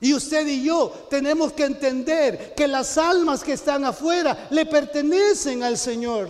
Y 0.00 0.12
usted 0.12 0.46
y 0.46 0.62
yo 0.62 1.06
tenemos 1.10 1.52
que 1.52 1.64
entender 1.64 2.54
que 2.54 2.68
las 2.68 2.98
almas 2.98 3.42
que 3.42 3.54
están 3.54 3.84
afuera 3.84 4.46
le 4.50 4.66
pertenecen 4.66 5.62
al 5.62 5.78
Señor. 5.78 6.28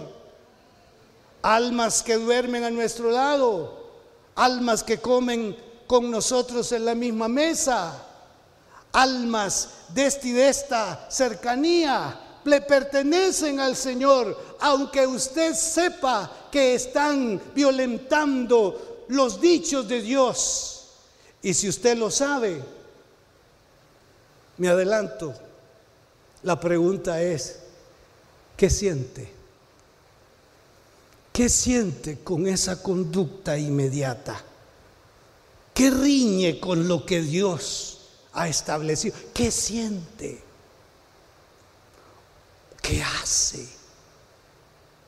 Almas 1.43 2.03
que 2.03 2.15
duermen 2.15 2.65
a 2.65 2.71
nuestro 2.71 3.11
lado, 3.11 3.91
almas 4.35 4.83
que 4.83 4.99
comen 4.99 5.57
con 5.87 6.11
nosotros 6.11 6.71
en 6.73 6.85
la 6.85 6.95
misma 6.95 7.29
mesa, 7.29 8.06
almas 8.97 9.69
de 9.91 10.07
esta 10.07 10.27
y 10.27 10.33
de 10.33 10.49
esta 10.49 11.07
cercanía 11.11 12.19
le 12.45 12.63
pertenecen 12.63 13.61
al 13.61 13.77
Señor, 13.77 14.57
aunque 14.61 15.07
usted 15.07 15.55
sepa 15.55 16.49
que 16.51 16.75
están 16.75 17.41
violentando 17.55 19.05
los 19.09 19.39
dichos 19.41 19.87
de 19.87 20.01
Dios. 20.01 20.87
Y 21.43 21.53
si 21.53 21.69
usted 21.69 21.99
lo 21.99 22.11
sabe, 22.11 22.63
me 24.57 24.69
adelanto, 24.69 25.35
la 26.43 26.59
pregunta 26.59 27.21
es, 27.21 27.59
¿qué 28.57 28.71
siente? 28.71 29.31
¿Qué 31.33 31.51
siente 31.51 32.21
con 32.21 32.47
esa 32.47 32.83
conducta 32.83 33.59
inmediata? 33.59 34.43
¿Qué 35.75 35.91
riñe 35.91 36.59
con 36.59 36.89
lo 36.89 37.05
que 37.05 37.21
Dios 37.21 37.96
ha 38.37 38.49
establecido? 38.49 39.17
¿Qué 39.35 39.51
siente? 39.51 40.41
¿Qué 42.81 43.03
hace? 43.03 43.67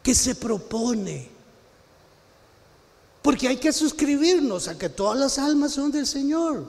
¿Qué 0.02 0.14
se 0.14 0.34
propone? 0.34 1.28
Porque 3.22 3.46
hay 3.46 3.58
que 3.58 3.72
suscribirnos 3.72 4.66
a 4.66 4.78
que 4.78 4.88
todas 4.88 5.18
las 5.18 5.38
almas 5.38 5.72
son 5.72 5.92
del 5.92 6.06
Señor. 6.06 6.66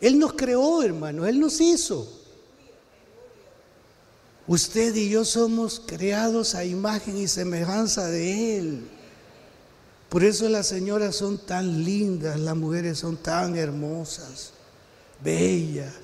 Él 0.00 0.18
nos 0.18 0.34
creó, 0.34 0.82
hermano, 0.82 1.26
Él 1.26 1.40
nos 1.40 1.60
hizo. 1.60 2.08
Usted 4.46 4.94
y 4.94 5.10
yo 5.10 5.24
somos 5.24 5.82
creados 5.84 6.54
a 6.54 6.64
imagen 6.64 7.18
y 7.18 7.26
semejanza 7.26 8.06
de 8.06 8.58
Él. 8.58 8.88
Por 10.08 10.24
eso 10.24 10.48
las 10.48 10.68
señoras 10.68 11.16
son 11.16 11.36
tan 11.38 11.84
lindas, 11.84 12.38
las 12.38 12.56
mujeres 12.56 12.98
son 12.98 13.16
tan 13.16 13.56
hermosas, 13.56 14.52
bellas. 15.22 15.94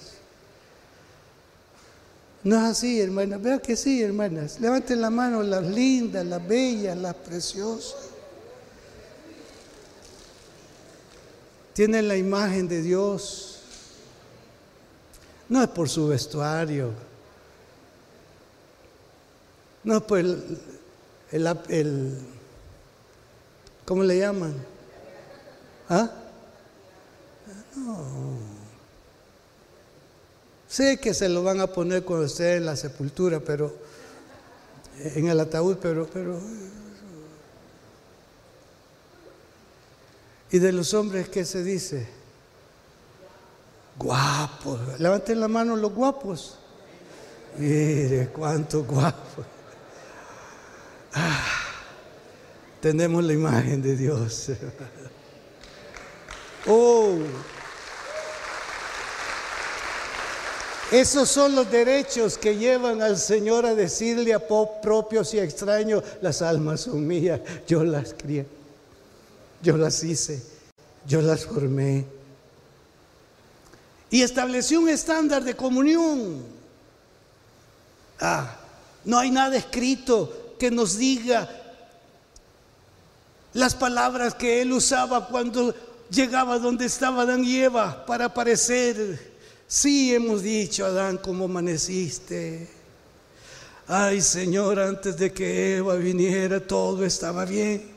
No 2.42 2.56
es 2.56 2.62
así, 2.62 3.00
hermanas. 3.00 3.40
Vea 3.40 3.59
que 3.59 3.75
sí, 3.75 4.02
hermanas. 4.02 4.61
Levanten 4.61 5.00
la 5.00 5.11
mano 5.11 5.42
las 5.42 5.64
lindas, 5.64 6.26
las 6.26 6.47
bellas, 6.47 6.97
las 6.97 7.14
preciosas. 7.14 8.11
Tienen 11.73 12.06
la 12.06 12.16
imagen 12.16 12.68
de 12.68 12.83
Dios. 12.83 13.61
No 15.49 15.62
es 15.62 15.68
por 15.68 15.88
su 15.88 16.09
vestuario. 16.09 16.92
No 19.83 19.97
es 19.97 20.02
por 20.02 20.18
el, 20.18 20.59
el, 21.30 22.18
¿cómo 23.85 24.02
le 24.02 24.18
llaman? 24.18 24.54
¿Ah? 25.88 26.11
No. 27.76 28.53
Sé 30.75 30.99
que 30.99 31.14
se 31.14 31.28
lo 31.28 31.45
van 31.45 31.61
a 31.61 31.69
poner 31.69 32.02
cuando 32.02 32.26
esté 32.26 32.57
en 32.57 32.66
la 32.66 32.75
sepultura, 32.75 33.38
pero 33.38 33.73
en 34.99 35.28
el 35.28 35.38
ataúd, 35.38 35.76
pero, 35.81 36.04
pero. 36.12 36.40
¿Y 40.50 40.59
de 40.59 40.73
los 40.73 40.93
hombres 40.93 41.28
qué 41.28 41.45
se 41.45 41.62
dice? 41.62 42.08
Guapos. 43.97 44.99
Levanten 44.99 45.39
la 45.39 45.47
mano 45.47 45.76
los 45.76 45.95
guapos. 45.95 46.58
Mire 47.56 48.30
cuántos 48.30 48.84
guapos. 48.84 49.47
Ah, 51.13 51.47
tenemos 52.80 53.23
la 53.23 53.32
imagen 53.32 53.80
de 53.80 53.97
Dios. 53.97 54.50
Oh. 56.67 57.19
Esos 60.92 61.28
son 61.28 61.54
los 61.54 61.70
derechos 61.70 62.38
que 62.38 62.56
llevan 62.56 63.02
al 63.02 63.18
Señor 63.18 63.66
a 63.66 63.75
decirle 63.75 64.34
a 64.34 64.40
propios 64.40 65.34
y 65.34 65.38
extraños, 65.38 66.04
las 66.20 66.42
almas 66.42 66.82
son 66.82 67.06
mías, 67.06 67.40
yo 67.66 67.82
las 67.84 68.14
crié, 68.14 68.47
yo 69.62 69.76
las 69.76 70.04
hice, 70.04 70.42
yo 71.06 71.20
las 71.20 71.47
formé 71.47 72.04
y 74.14 74.23
estableció 74.23 74.78
un 74.80 74.88
estándar 74.88 75.42
de 75.42 75.56
comunión. 75.56 76.44
Ah, 78.20 78.56
no 79.04 79.18
hay 79.18 79.28
nada 79.28 79.56
escrito 79.56 80.54
que 80.56 80.70
nos 80.70 80.97
diga 80.97 81.50
las 83.54 83.75
palabras 83.75 84.36
que 84.36 84.62
él 84.62 84.73
usaba 84.73 85.26
cuando 85.26 85.75
llegaba 86.10 86.60
donde 86.60 86.86
estaba 86.86 87.23
Adán 87.23 87.44
y 87.44 87.56
Eva 87.56 88.06
para 88.06 88.26
aparecer. 88.26 89.33
Sí 89.67 90.15
hemos 90.15 90.43
dicho, 90.43 90.85
Adán, 90.85 91.19
¿cómo 91.19 91.47
amaneciste? 91.47 92.69
Ay, 93.87 94.21
Señor, 94.21 94.79
antes 94.81 95.17
de 95.17 95.33
que 95.33 95.77
Eva 95.77 95.97
viniera 95.97 96.61
todo 96.61 97.05
estaba 97.05 97.45
bien. 97.45 97.93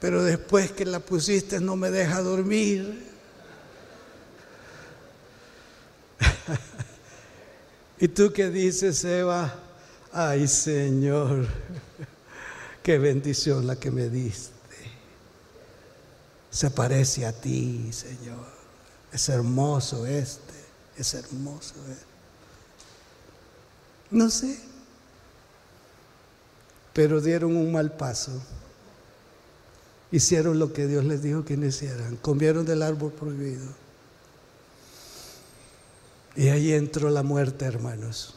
Pero 0.00 0.22
después 0.24 0.72
que 0.72 0.84
la 0.84 1.00
pusiste 1.00 1.60
no 1.60 1.76
me 1.76 1.90
deja 1.90 2.20
dormir. 2.20 3.10
¿Y 7.98 8.08
tú 8.08 8.32
qué 8.32 8.50
dices, 8.50 9.04
Eva? 9.04 9.54
Ay, 10.12 10.48
Señor, 10.48 11.46
qué 12.82 12.98
bendición 12.98 13.66
la 13.66 13.76
que 13.76 13.90
me 13.90 14.08
diste. 14.08 14.52
Se 16.50 16.70
parece 16.70 17.24
a 17.24 17.32
ti, 17.32 17.90
Señor. 17.92 18.51
Es 19.12 19.28
hermoso 19.28 20.06
este, 20.06 20.54
es 20.96 21.14
hermoso 21.14 21.74
este. 21.90 22.12
No 24.10 24.30
sé, 24.30 24.58
pero 26.92 27.20
dieron 27.20 27.56
un 27.56 27.72
mal 27.72 27.92
paso. 27.92 28.32
Hicieron 30.10 30.58
lo 30.58 30.72
que 30.74 30.86
Dios 30.86 31.04
les 31.04 31.22
dijo 31.22 31.44
que 31.44 31.56
no 31.56 31.66
hicieran. 31.66 32.16
Comieron 32.16 32.66
del 32.66 32.82
árbol 32.82 33.12
prohibido. 33.12 33.66
Y 36.36 36.48
ahí 36.48 36.72
entró 36.72 37.08
la 37.08 37.22
muerte, 37.22 37.64
hermanos. 37.64 38.34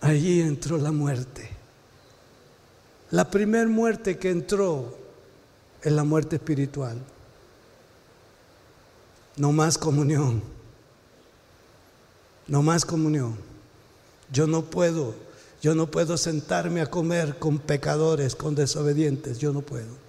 Allí 0.00 0.42
entró 0.42 0.76
la 0.76 0.92
muerte. 0.92 1.48
La 3.10 3.30
primer 3.30 3.68
muerte 3.68 4.18
que 4.18 4.30
entró 4.30 4.94
es 5.80 5.92
la 5.92 6.04
muerte 6.04 6.36
espiritual. 6.36 6.98
No 9.36 9.52
más 9.52 9.78
comunión. 9.78 10.42
No 12.46 12.62
más 12.62 12.84
comunión. 12.84 13.36
Yo 14.32 14.46
no 14.46 14.64
puedo, 14.64 15.14
yo 15.62 15.74
no 15.74 15.90
puedo 15.90 16.16
sentarme 16.16 16.80
a 16.80 16.86
comer 16.86 17.38
con 17.38 17.58
pecadores, 17.58 18.34
con 18.36 18.54
desobedientes. 18.54 19.38
Yo 19.38 19.52
no 19.52 19.60
puedo. 19.62 20.04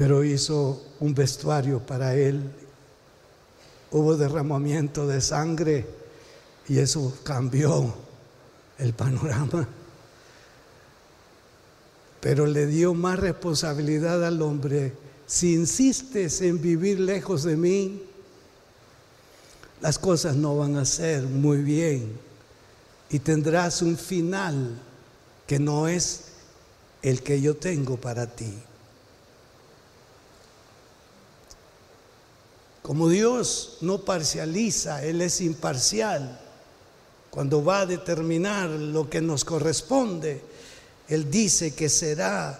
pero 0.00 0.24
hizo 0.24 0.82
un 0.98 1.14
vestuario 1.14 1.78
para 1.78 2.14
él. 2.14 2.40
Hubo 3.90 4.16
derramamiento 4.16 5.06
de 5.06 5.20
sangre 5.20 5.86
y 6.66 6.78
eso 6.78 7.18
cambió 7.22 7.92
el 8.78 8.94
panorama. 8.94 9.68
Pero 12.20 12.46
le 12.46 12.66
dio 12.66 12.94
más 12.94 13.18
responsabilidad 13.18 14.24
al 14.24 14.42
hombre. 14.42 14.92
Si 15.26 15.54
insistes 15.54 16.40
en 16.42 16.60
vivir 16.60 17.00
lejos 17.00 17.44
de 17.44 17.56
mí, 17.56 18.02
las 19.80 19.98
cosas 19.98 20.36
no 20.36 20.56
van 20.56 20.76
a 20.76 20.84
ser 20.84 21.22
muy 21.22 21.58
bien 21.58 22.18
y 23.10 23.18
tendrás 23.18 23.82
un 23.82 23.96
final 23.96 24.78
que 25.46 25.58
no 25.58 25.88
es 25.88 26.24
el 27.02 27.22
que 27.22 27.40
yo 27.40 27.56
tengo 27.56 27.96
para 27.96 28.26
ti. 28.26 28.54
Como 32.82 33.08
Dios 33.08 33.78
no 33.80 34.04
parcializa, 34.04 35.04
Él 35.04 35.22
es 35.22 35.40
imparcial. 35.40 36.40
Cuando 37.30 37.64
va 37.64 37.80
a 37.80 37.86
determinar 37.86 38.68
lo 38.68 39.08
que 39.08 39.20
nos 39.20 39.44
corresponde, 39.44 40.42
Él 41.10 41.28
dice 41.28 41.74
que 41.74 41.88
será 41.88 42.58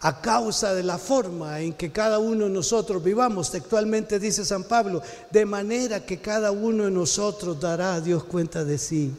a 0.00 0.20
causa 0.20 0.74
de 0.74 0.82
la 0.82 0.98
forma 0.98 1.60
en 1.60 1.74
que 1.74 1.92
cada 1.92 2.18
uno 2.18 2.46
de 2.46 2.50
nosotros 2.50 3.04
vivamos. 3.04 3.50
Textualmente 3.50 4.18
dice 4.18 4.44
San 4.44 4.64
Pablo, 4.64 5.02
de 5.30 5.44
manera 5.44 6.04
que 6.04 6.18
cada 6.18 6.50
uno 6.50 6.84
de 6.86 6.90
nosotros 6.90 7.60
dará 7.60 7.94
a 7.94 8.00
Dios 8.00 8.24
cuenta 8.24 8.64
de 8.64 8.78
sí. 8.78 9.12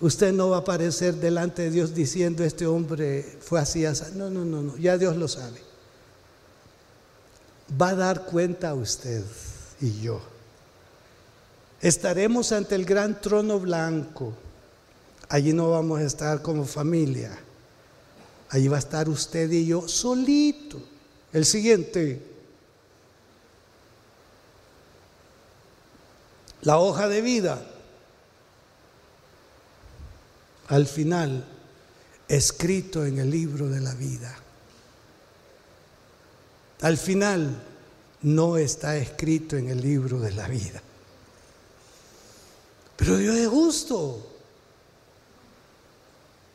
Usted 0.00 0.32
no 0.32 0.50
va 0.50 0.56
a 0.56 0.60
aparecer 0.60 1.14
delante 1.14 1.62
de 1.62 1.70
Dios 1.70 1.94
diciendo 1.94 2.42
este 2.42 2.66
hombre 2.66 3.38
fue 3.40 3.60
así, 3.60 3.86
así. 3.86 4.04
No, 4.16 4.28
no, 4.28 4.44
no, 4.44 4.60
no, 4.60 4.76
ya 4.76 4.98
Dios 4.98 5.16
lo 5.16 5.28
sabe. 5.28 5.62
Va 7.80 7.90
a 7.90 7.94
dar 7.94 8.24
cuenta 8.26 8.74
usted 8.74 9.22
y 9.80 10.00
yo. 10.00 10.20
Estaremos 11.80 12.50
ante 12.50 12.74
el 12.74 12.84
gran 12.84 13.20
trono 13.20 13.60
blanco. 13.60 14.34
Allí 15.28 15.52
no 15.52 15.70
vamos 15.70 16.00
a 16.00 16.04
estar 16.04 16.42
como 16.42 16.64
familia 16.64 17.38
Ahí 18.54 18.68
va 18.68 18.76
a 18.76 18.78
estar 18.78 19.08
usted 19.08 19.50
y 19.50 19.66
yo 19.66 19.88
solito. 19.88 20.80
El 21.32 21.44
siguiente. 21.44 22.22
La 26.62 26.78
hoja 26.78 27.08
de 27.08 27.20
vida. 27.20 27.66
Al 30.68 30.86
final, 30.86 31.44
escrito 32.28 33.04
en 33.04 33.18
el 33.18 33.28
libro 33.28 33.68
de 33.68 33.80
la 33.80 33.92
vida. 33.94 34.32
Al 36.82 36.96
final, 36.96 37.60
no 38.22 38.56
está 38.56 38.96
escrito 38.96 39.56
en 39.56 39.68
el 39.68 39.80
libro 39.80 40.20
de 40.20 40.30
la 40.30 40.46
vida. 40.46 40.80
Pero 42.96 43.16
Dios 43.16 43.34
es 43.34 43.48
justo. 43.48 44.33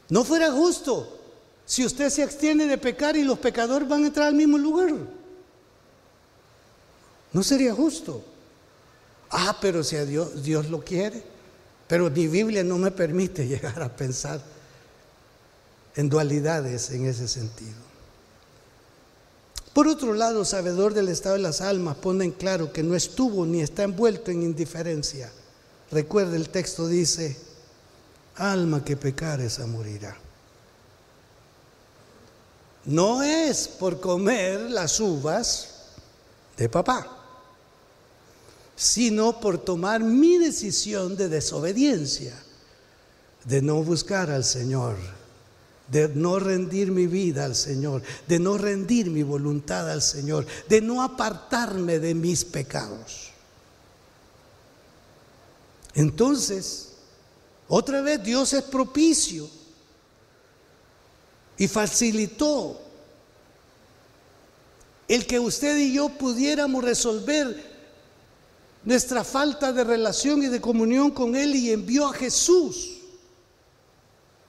No 0.09 0.23
fuera 0.23 0.51
justo 0.51 1.17
si 1.65 1.85
usted 1.85 2.09
se 2.09 2.23
extiende 2.23 2.65
de 2.65 2.77
pecar 2.77 3.15
y 3.15 3.23
los 3.23 3.37
pecadores 3.37 3.87
van 3.87 4.03
a 4.03 4.07
entrar 4.07 4.27
al 4.27 4.35
mismo 4.35 4.57
lugar? 4.57 4.91
No 7.31 7.43
sería 7.43 7.73
justo. 7.73 8.23
Ah, 9.29 9.55
pero 9.61 9.83
si 9.83 9.95
a 9.95 10.05
Dios, 10.05 10.43
Dios 10.43 10.69
lo 10.69 10.83
quiere. 10.83 11.23
Pero 11.87 12.09
mi 12.09 12.27
Biblia 12.27 12.63
no 12.63 12.77
me 12.77 12.91
permite 12.91 13.47
llegar 13.47 13.81
a 13.83 13.95
pensar 13.95 14.41
en 15.95 16.09
dualidades 16.09 16.89
en 16.91 17.05
ese 17.05 17.27
sentido. 17.27 17.89
Por 19.73 19.87
otro 19.87 20.13
lado, 20.13 20.43
sabedor 20.45 20.93
del 20.93 21.09
estado 21.09 21.35
de 21.35 21.41
las 21.41 21.61
almas 21.61 21.97
pone 21.97 22.25
en 22.25 22.31
claro 22.31 22.73
que 22.73 22.81
no 22.81 22.95
estuvo 22.95 23.45
ni 23.45 23.61
está 23.61 23.83
envuelto 23.83 24.31
en 24.31 24.41
indiferencia. 24.41 25.31
Recuerde 25.91 26.37
el 26.37 26.49
texto 26.49 26.87
dice, 26.87 27.37
alma 28.39 28.83
que 28.83 28.97
pecar 28.97 29.41
esa 29.41 29.67
morirá 29.67 30.17
no 32.85 33.21
es 33.21 33.67
por 33.67 33.99
comer 33.99 34.61
las 34.61 34.99
uvas 34.99 35.69
de 36.57 36.69
papá, 36.69 37.07
sino 38.75 39.39
por 39.39 39.59
tomar 39.59 40.01
mi 40.01 40.37
decisión 40.37 41.15
de 41.15 41.29
desobediencia, 41.29 42.33
de 43.45 43.61
no 43.61 43.83
buscar 43.83 44.31
al 44.31 44.43
Señor, 44.43 44.95
de 45.87 46.09
no 46.09 46.39
rendir 46.39 46.91
mi 46.91 47.07
vida 47.07 47.45
al 47.45 47.55
Señor, 47.55 48.01
de 48.27 48.39
no 48.39 48.57
rendir 48.57 49.09
mi 49.09 49.23
voluntad 49.23 49.89
al 49.89 50.01
Señor, 50.01 50.45
de 50.67 50.81
no 50.81 51.03
apartarme 51.03 51.99
de 51.99 52.15
mis 52.15 52.43
pecados. 52.43 53.29
Entonces, 55.93 56.88
otra 57.69 58.01
vez 58.01 58.21
Dios 58.23 58.51
es 58.53 58.63
propicio 58.63 59.47
y 61.57 61.67
facilitó 61.67 62.81
el 65.07 65.25
que 65.25 65.39
usted 65.39 65.77
y 65.77 65.93
yo 65.93 66.09
pudiéramos 66.09 66.83
resolver 66.83 67.69
nuestra 68.83 69.23
falta 69.23 69.71
de 69.71 69.83
relación 69.83 70.41
y 70.43 70.47
de 70.47 70.59
comunión 70.59 71.11
con 71.11 71.35
Él 71.35 71.55
y 71.55 71.71
envió 71.71 72.07
a 72.07 72.13
Jesús 72.13 72.97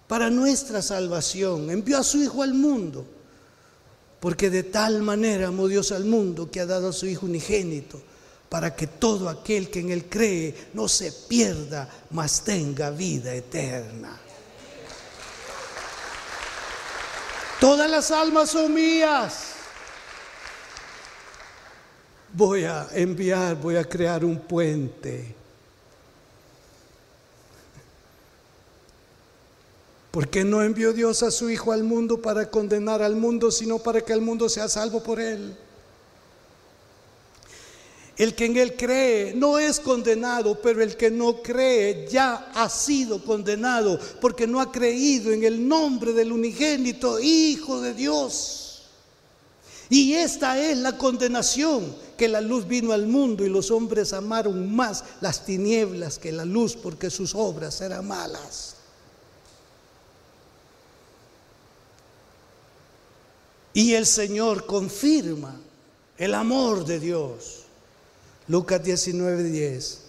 para 0.07 0.31
nuestra 0.31 0.83
salvación, 0.83 1.71
envió 1.71 1.99
a 1.99 2.03
su 2.05 2.23
Hijo 2.23 2.43
al 2.43 2.55
mundo, 2.55 3.07
porque 4.19 4.51
de 4.51 4.63
tal 4.63 5.03
manera 5.03 5.49
amó 5.49 5.69
Dios 5.69 5.93
al 5.93 6.05
mundo 6.05 6.51
que 6.51 6.61
ha 6.61 6.67
dado 6.67 6.89
a 6.89 6.93
su 6.93 7.07
Hijo 7.07 7.27
unigénito, 7.27 8.01
para 8.51 8.75
que 8.75 8.89
todo 8.89 9.29
aquel 9.29 9.71
que 9.71 9.79
en 9.79 9.91
Él 9.91 10.07
cree 10.11 10.71
no 10.75 10.89
se 10.89 11.13
pierda, 11.13 11.89
mas 12.11 12.43
tenga 12.43 12.91
vida 12.91 13.33
eterna. 13.33 14.19
Todas 17.61 17.89
las 17.89 18.11
almas 18.11 18.51
son 18.51 18.75
mías. 18.75 19.53
Voy 22.33 22.65
a 22.65 22.89
enviar, 22.93 23.55
voy 23.55 23.77
a 23.77 23.85
crear 23.85 24.25
un 24.25 24.41
puente. 24.41 25.37
¿Por 30.11 30.29
qué 30.29 30.43
no 30.43 30.61
envió 30.61 30.93
Dios 30.93 31.23
a 31.23 31.31
su 31.31 31.51
Hijo 31.51 31.71
al 31.71 31.85
mundo 31.85 32.21
para 32.21 32.51
condenar 32.51 33.01
al 33.01 33.15
mundo, 33.15 33.53
sino 33.53 33.79
para 33.79 34.01
que 34.01 34.13
el 34.13 34.23
mundo 34.23 34.49
sea 34.49 34.69
salvo 34.69 35.05
por 35.05 35.21
él? 35.21 35.57
El 38.21 38.35
que 38.35 38.45
en 38.45 38.59
Él 38.59 38.77
cree 38.77 39.33
no 39.33 39.59
es 39.59 39.81
condenado, 39.81 40.61
pero 40.61 40.83
el 40.83 40.95
que 40.95 41.11
no 41.11 41.41
cree 41.41 42.07
ya 42.07 42.51
ha 42.55 42.69
sido 42.69 43.25
condenado 43.25 43.99
porque 44.21 44.47
no 44.47 44.61
ha 44.61 44.71
creído 44.71 45.33
en 45.33 45.43
el 45.43 45.67
nombre 45.67 46.13
del 46.13 46.31
unigénito 46.31 47.19
Hijo 47.19 47.81
de 47.81 47.95
Dios. 47.95 48.83
Y 49.89 50.13
esta 50.13 50.61
es 50.61 50.77
la 50.77 50.99
condenación, 50.99 51.97
que 52.19 52.29
la 52.29 52.43
luz 52.43 52.69
vino 52.69 52.93
al 52.93 53.07
mundo 53.07 53.43
y 53.43 53.49
los 53.49 53.71
hombres 53.71 54.13
amaron 54.13 54.71
más 54.71 55.03
las 55.23 55.47
tinieblas 55.47 56.19
que 56.19 56.31
la 56.31 56.45
luz 56.45 56.77
porque 56.77 57.09
sus 57.09 57.35
obras 57.35 57.81
eran 57.81 58.07
malas. 58.07 58.77
Y 63.73 63.95
el 63.95 64.05
Señor 64.05 64.67
confirma 64.67 65.59
el 66.19 66.35
amor 66.35 66.85
de 66.85 67.01
Dios 67.01 67.60
Lucas 68.51 68.83
19, 68.83 69.45
10. 69.45 70.01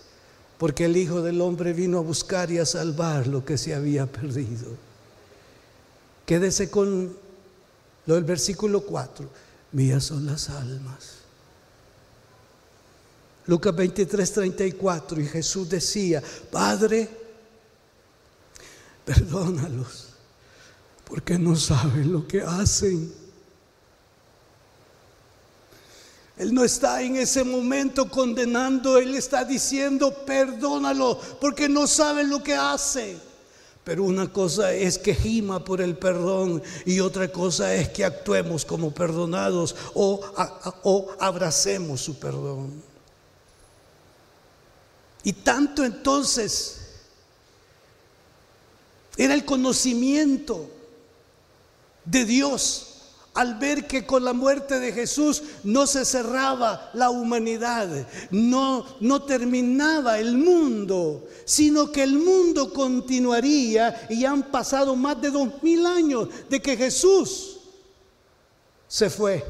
Porque 0.57 0.85
el 0.85 0.97
Hijo 0.97 1.21
del 1.21 1.39
Hombre 1.41 1.73
vino 1.73 1.99
a 1.99 2.01
buscar 2.01 2.51
y 2.51 2.57
a 2.57 2.65
salvar 2.65 3.27
lo 3.27 3.45
que 3.45 3.55
se 3.55 3.75
había 3.75 4.07
perdido. 4.07 4.75
Quédese 6.25 6.71
con 6.71 7.15
lo 8.07 8.15
del 8.15 8.23
versículo 8.23 8.81
4. 8.81 9.29
Mías 9.73 10.05
son 10.05 10.25
las 10.25 10.49
almas. 10.49 11.17
Lucas 13.45 13.75
23, 13.75 14.33
34. 14.33 15.21
Y 15.21 15.27
Jesús 15.27 15.69
decía, 15.69 16.23
Padre, 16.49 17.07
perdónalos, 19.05 20.07
porque 21.05 21.37
no 21.37 21.55
saben 21.55 22.11
lo 22.11 22.27
que 22.27 22.41
hacen. 22.41 23.20
Él 26.37 26.53
no 26.53 26.63
está 26.63 27.01
en 27.01 27.17
ese 27.17 27.43
momento 27.43 28.09
condenando, 28.09 28.97
Él 28.97 29.15
está 29.15 29.43
diciendo, 29.43 30.13
perdónalo, 30.25 31.19
porque 31.39 31.69
no 31.69 31.87
sabe 31.87 32.23
lo 32.23 32.41
que 32.41 32.55
hace. 32.55 33.17
Pero 33.83 34.03
una 34.03 34.31
cosa 34.31 34.73
es 34.73 34.97
que 34.97 35.15
gima 35.15 35.63
por 35.63 35.81
el 35.81 35.97
perdón 35.97 36.61
y 36.85 36.99
otra 36.99 37.31
cosa 37.31 37.73
es 37.73 37.89
que 37.89 38.05
actuemos 38.05 38.63
como 38.63 38.93
perdonados 38.93 39.75
o, 39.95 40.21
o 40.83 41.07
abracemos 41.19 42.01
su 42.01 42.19
perdón. 42.19 42.83
Y 45.23 45.33
tanto 45.33 45.83
entonces 45.83 46.77
era 49.17 49.33
el 49.33 49.45
conocimiento 49.45 50.69
de 52.05 52.25
Dios 52.25 52.90
al 53.33 53.57
ver 53.57 53.87
que 53.87 54.05
con 54.05 54.25
la 54.25 54.33
muerte 54.33 54.79
de 54.79 54.91
Jesús 54.91 55.41
no 55.63 55.87
se 55.87 56.03
cerraba 56.03 56.91
la 56.93 57.09
humanidad, 57.09 58.07
no, 58.29 58.85
no 58.99 59.23
terminaba 59.23 60.19
el 60.19 60.37
mundo, 60.37 61.27
sino 61.45 61.91
que 61.91 62.03
el 62.03 62.17
mundo 62.17 62.73
continuaría 62.73 64.07
y 64.09 64.25
han 64.25 64.43
pasado 64.43 64.95
más 64.95 65.21
de 65.21 65.31
dos 65.31 65.63
mil 65.63 65.85
años 65.85 66.27
de 66.49 66.61
que 66.61 66.75
Jesús 66.75 67.59
se 68.87 69.09
fue. 69.09 69.45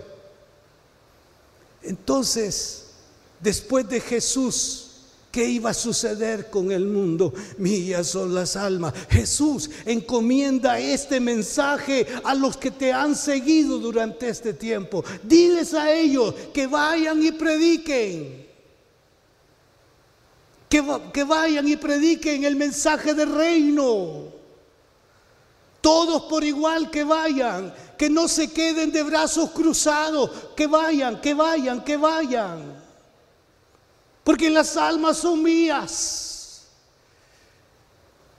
Entonces, 1.82 2.86
después 3.39 3.89
de 3.89 4.00
Jesús, 4.00 4.90
¿Qué 5.32 5.46
iba 5.46 5.70
a 5.70 5.74
suceder 5.74 6.50
con 6.50 6.74
el 6.74 6.86
mundo? 6.86 7.34
Mías 7.58 8.08
son 8.08 8.36
las 8.36 8.58
almas. 8.58 8.94
Jesús 9.10 9.70
encomienda 9.86 10.78
este 10.78 11.22
mensaje 11.22 12.06
a 12.26 12.36
los 12.36 12.58
que 12.58 12.70
te 12.70 12.91
han 12.91 13.15
seguido 13.15 13.80
durante 13.80 14.28
este 14.28 14.54
tiempo. 14.54 15.06
Diles 15.24 15.74
a 15.74 15.89
ellos 15.89 16.36
que 16.54 16.67
vayan 16.67 17.24
y 17.24 17.32
prediquen. 17.32 18.46
Que, 20.67 20.84
que 21.13 21.24
vayan 21.24 21.65
y 21.65 21.78
prediquen 21.78 22.44
el 22.44 22.58
mensaje 22.58 23.13
del 23.13 23.34
reino. 23.34 24.26
Todos 25.80 26.24
por 26.24 26.44
igual 26.44 26.91
que 26.91 27.06
vayan, 27.06 27.74
que 27.98 28.10
no 28.10 28.28
se 28.28 28.52
queden 28.52 28.91
de 28.91 29.02
brazos 29.02 29.52
cruzados, 29.52 30.30
que 30.58 30.67
vayan, 30.67 31.22
que 31.22 31.34
vayan, 31.34 31.84
que 31.86 31.96
vayan. 31.96 32.81
Porque 34.24 34.50
las 34.50 34.78
almas 34.78 35.18
son 35.18 35.42
mías. 35.42 36.64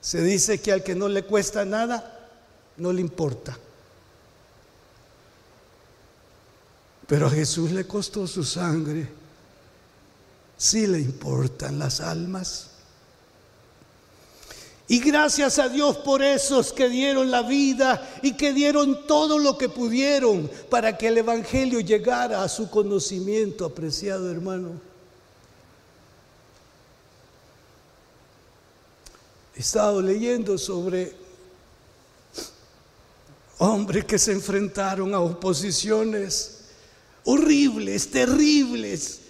Se 0.00 0.22
dice 0.22 0.60
que 0.60 0.72
al 0.72 0.82
que 0.82 0.94
no 0.94 1.08
le 1.08 1.24
cuesta 1.24 1.64
nada, 1.64 2.28
no 2.76 2.92
le 2.92 3.00
importa. 3.00 3.56
Pero 7.06 7.26
a 7.26 7.30
Jesús 7.30 7.70
le 7.72 7.86
costó 7.86 8.26
su 8.26 8.44
sangre. 8.44 9.08
Sí 10.56 10.86
le 10.86 11.00
importan 11.00 11.78
las 11.78 12.00
almas. 12.00 12.68
Y 14.88 14.98
gracias 15.00 15.58
a 15.58 15.68
Dios 15.68 15.96
por 15.98 16.22
esos 16.22 16.72
que 16.72 16.88
dieron 16.88 17.30
la 17.30 17.42
vida 17.42 18.10
y 18.22 18.32
que 18.34 18.52
dieron 18.52 19.06
todo 19.06 19.38
lo 19.38 19.56
que 19.56 19.68
pudieron 19.68 20.50
para 20.68 20.98
que 20.98 21.08
el 21.08 21.18
Evangelio 21.18 21.80
llegara 21.80 22.42
a 22.42 22.48
su 22.48 22.68
conocimiento, 22.68 23.64
apreciado 23.64 24.30
hermano. 24.30 24.91
Estado 29.62 30.02
leyendo 30.02 30.58
sobre 30.58 31.14
hombres 33.58 34.04
que 34.04 34.18
se 34.18 34.32
enfrentaron 34.32 35.14
a 35.14 35.20
oposiciones 35.20 36.64
horribles, 37.24 38.10
terribles, 38.10 39.20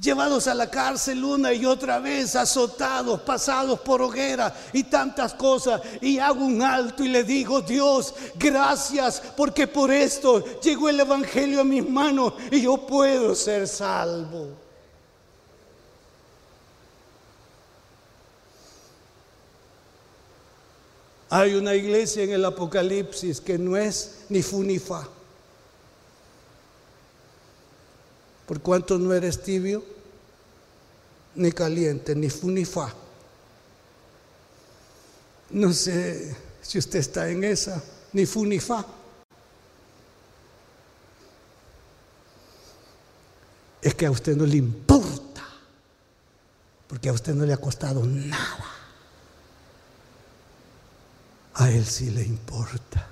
llevados 0.00 0.46
a 0.46 0.54
la 0.54 0.70
cárcel 0.70 1.24
una 1.24 1.52
y 1.52 1.66
otra 1.66 1.98
vez, 1.98 2.36
azotados, 2.36 3.22
pasados 3.22 3.80
por 3.80 4.00
hoguera 4.00 4.54
y 4.72 4.84
tantas 4.84 5.34
cosas. 5.34 5.80
Y 6.00 6.20
hago 6.20 6.44
un 6.44 6.62
alto 6.62 7.02
y 7.02 7.08
le 7.08 7.24
digo, 7.24 7.60
Dios, 7.60 8.14
gracias 8.38 9.20
porque 9.36 9.66
por 9.66 9.90
esto 9.90 10.60
llegó 10.60 10.88
el 10.88 11.00
Evangelio 11.00 11.62
a 11.62 11.64
mis 11.64 11.86
manos 11.88 12.34
y 12.52 12.62
yo 12.62 12.86
puedo 12.86 13.34
ser 13.34 13.66
salvo. 13.66 14.59
Hay 21.32 21.54
una 21.54 21.76
iglesia 21.76 22.24
en 22.24 22.32
el 22.32 22.44
Apocalipsis 22.44 23.40
que 23.40 23.56
no 23.56 23.76
es 23.76 24.22
ni 24.28 24.42
fu 24.42 24.64
ni 24.64 24.80
fa. 24.80 25.08
Por 28.46 28.60
cuanto 28.60 28.98
no 28.98 29.14
eres 29.14 29.40
tibio, 29.40 29.84
ni 31.36 31.52
caliente, 31.52 32.16
ni 32.16 32.28
fu 32.28 32.50
ni 32.50 32.64
fa. 32.64 32.92
No 35.50 35.72
sé 35.72 36.36
si 36.60 36.78
usted 36.78 36.98
está 36.98 37.30
en 37.30 37.44
esa, 37.44 37.80
ni 38.12 38.26
fu 38.26 38.44
ni 38.44 38.58
fa. 38.58 38.84
Es 43.80 43.94
que 43.94 44.06
a 44.06 44.10
usted 44.10 44.36
no 44.36 44.46
le 44.46 44.56
importa, 44.56 45.46
porque 46.88 47.08
a 47.08 47.12
usted 47.12 47.34
no 47.34 47.46
le 47.46 47.52
ha 47.52 47.56
costado 47.56 48.04
nada. 48.04 48.79
A 51.54 51.70
él 51.70 51.84
sí 51.84 52.10
le 52.10 52.22
importa. 52.22 53.10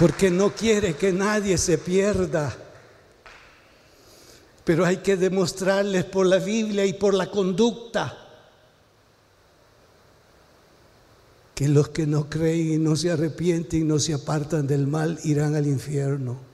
porque 0.00 0.30
no 0.30 0.54
quiere 0.54 0.94
que 0.94 1.12
nadie 1.12 1.58
se 1.58 1.76
pierda. 1.76 2.56
Pero 4.64 4.86
hay 4.86 4.96
que 4.98 5.14
demostrarles 5.14 6.06
por 6.06 6.24
la 6.24 6.38
Biblia 6.38 6.86
y 6.86 6.94
por 6.94 7.12
la 7.12 7.30
conducta 7.30 8.16
que 11.54 11.68
los 11.68 11.90
que 11.90 12.06
no 12.06 12.30
creen 12.30 12.72
y 12.72 12.78
no 12.78 12.96
se 12.96 13.10
arrepienten 13.10 13.82
y 13.82 13.84
no 13.84 13.98
se 13.98 14.14
apartan 14.14 14.66
del 14.66 14.86
mal 14.86 15.20
irán 15.24 15.54
al 15.54 15.66
infierno. 15.66 16.49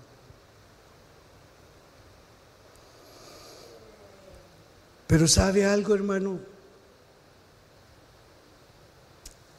Pero 5.07 5.29
¿sabe 5.29 5.65
algo, 5.65 5.95
hermano? 5.95 6.39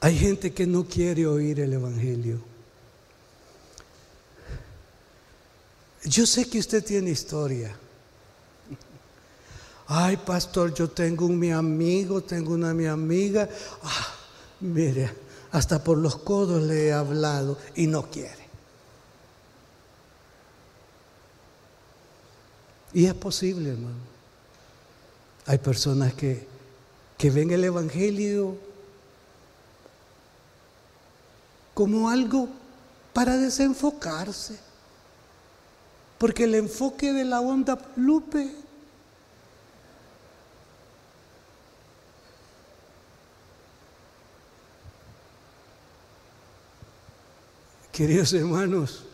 Hay 0.02 0.18
gente 0.18 0.54
que 0.54 0.68
no 0.68 0.86
quiere 0.86 1.26
oír 1.26 1.60
el 1.60 1.74
Evangelio. 1.74 2.40
Yo 6.04 6.26
sé 6.26 6.50
que 6.50 6.60
usted 6.60 6.84
tiene 6.84 7.10
historia. 7.10 7.76
Ay, 9.88 10.18
pastor, 10.18 10.74
yo 10.74 10.90
tengo 10.90 11.26
un 11.26 11.40
mi 11.40 11.52
amigo, 11.52 12.22
tengo 12.22 12.54
una 12.54 12.74
mi 12.74 12.86
amiga. 12.86 13.50
Ah, 13.84 14.14
mire, 14.60 15.12
hasta 15.52 15.84
por 15.84 15.98
los 15.98 16.18
codos 16.18 16.62
le 16.64 16.88
he 16.88 16.94
hablado 16.94 17.58
y 17.76 17.88
no 17.88 18.10
quiere. 18.10 18.48
Y 22.94 23.06
es 23.06 23.14
posible, 23.14 23.72
hermano. 23.72 24.17
Hay 25.48 25.58
personas 25.58 26.14
que, 26.14 26.46
que 27.18 27.32
ven 27.32 27.52
el 27.52 27.64
Evangelio 27.64 28.58
como 31.74 32.10
algo 32.10 32.50
para 33.14 33.38
desenfocarse. 33.38 34.60
Porque 36.18 36.44
el 36.44 36.56
enfoque 36.56 37.14
de 37.14 37.26
la 37.26 37.42
onda 37.42 37.80
Lupe 37.96 38.52
Queridos 47.98 48.32
hermanos, 48.34 49.06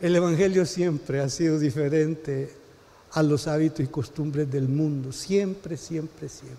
el 0.00 0.16
Evangelio 0.16 0.66
siempre 0.66 1.20
ha 1.20 1.28
sido 1.28 1.56
diferente 1.60 2.52
a 3.12 3.22
los 3.22 3.46
hábitos 3.46 3.80
y 3.80 3.88
costumbres 3.88 4.50
del 4.50 4.68
mundo, 4.68 5.12
siempre, 5.12 5.76
siempre, 5.76 6.28
siempre. 6.28 6.58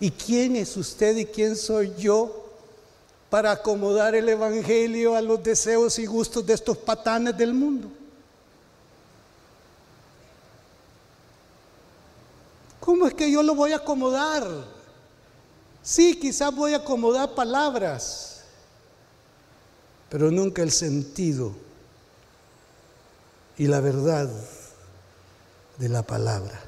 ¿Y 0.00 0.10
quién 0.10 0.56
es 0.56 0.76
usted 0.76 1.16
y 1.16 1.26
quién 1.26 1.56
soy 1.56 1.92
yo 1.98 2.46
para 3.28 3.50
acomodar 3.50 4.14
el 4.14 4.28
Evangelio 4.28 5.14
a 5.14 5.20
los 5.20 5.42
deseos 5.42 5.98
y 5.98 6.06
gustos 6.06 6.46
de 6.46 6.54
estos 6.54 6.78
patanes 6.78 7.36
del 7.36 7.52
mundo? 7.52 7.88
¿Cómo 12.80 13.06
es 13.06 13.12
que 13.12 13.30
yo 13.30 13.42
lo 13.42 13.54
voy 13.54 13.72
a 13.72 13.76
acomodar? 13.76 14.46
Sí, 15.82 16.18
quizás 16.18 16.54
voy 16.54 16.72
a 16.72 16.78
acomodar 16.78 17.34
palabras, 17.34 18.44
pero 20.08 20.30
nunca 20.30 20.62
el 20.62 20.70
sentido 20.70 21.52
y 23.58 23.66
la 23.66 23.80
verdad 23.80 24.30
de 25.78 25.88
la 25.88 26.02
palabra. 26.02 26.60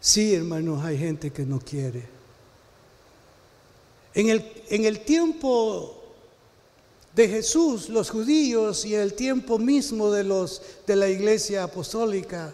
Sí, 0.00 0.34
hermanos, 0.34 0.82
hay 0.84 0.98
gente 0.98 1.30
que 1.30 1.44
no 1.44 1.60
quiere. 1.60 2.08
En 4.14 4.28
el, 4.28 4.64
en 4.68 4.84
el 4.84 5.00
tiempo 5.00 6.02
de 7.14 7.28
Jesús, 7.28 7.88
los 7.88 8.10
judíos 8.10 8.84
y 8.84 8.94
el 8.94 9.14
tiempo 9.14 9.58
mismo 9.58 10.10
de 10.10 10.24
los 10.24 10.62
de 10.86 10.96
la 10.96 11.08
iglesia 11.08 11.64
apostólica, 11.64 12.52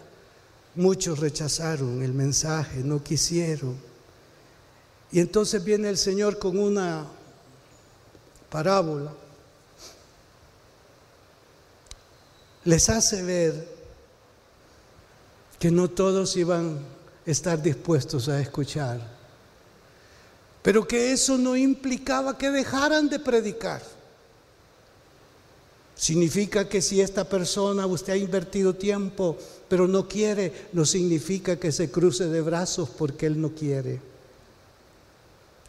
muchos 0.75 1.19
rechazaron 1.19 2.03
el 2.03 2.13
mensaje, 2.13 2.81
no 2.83 3.03
quisieron. 3.03 3.77
Y 5.11 5.19
entonces 5.19 5.63
viene 5.63 5.89
el 5.89 5.97
Señor 5.97 6.37
con 6.37 6.59
una 6.59 7.07
parábola. 8.49 9.13
Les 12.63 12.89
hace 12.89 13.23
ver 13.23 13.67
que 15.59 15.71
no 15.71 15.89
todos 15.89 16.35
iban 16.35 16.79
a 17.25 17.29
estar 17.29 17.61
dispuestos 17.61 18.29
a 18.29 18.39
escuchar, 18.39 18.99
pero 20.61 20.87
que 20.87 21.11
eso 21.11 21.37
no 21.37 21.55
implicaba 21.55 22.37
que 22.37 22.51
dejaran 22.51 23.09
de 23.09 23.19
predicar. 23.19 23.81
Significa 25.95 26.69
que 26.69 26.81
si 26.81 27.01
esta 27.01 27.27
persona 27.27 27.87
usted 27.87 28.13
ha 28.13 28.17
invertido 28.17 28.75
tiempo, 28.75 29.37
pero 29.67 29.87
no 29.87 30.07
quiere, 30.07 30.67
no 30.73 30.85
significa 30.85 31.57
que 31.57 31.71
se 31.71 31.89
cruce 31.89 32.27
de 32.27 32.41
brazos 32.41 32.89
porque 32.89 33.25
él 33.25 33.41
no 33.41 33.55
quiere. 33.55 33.99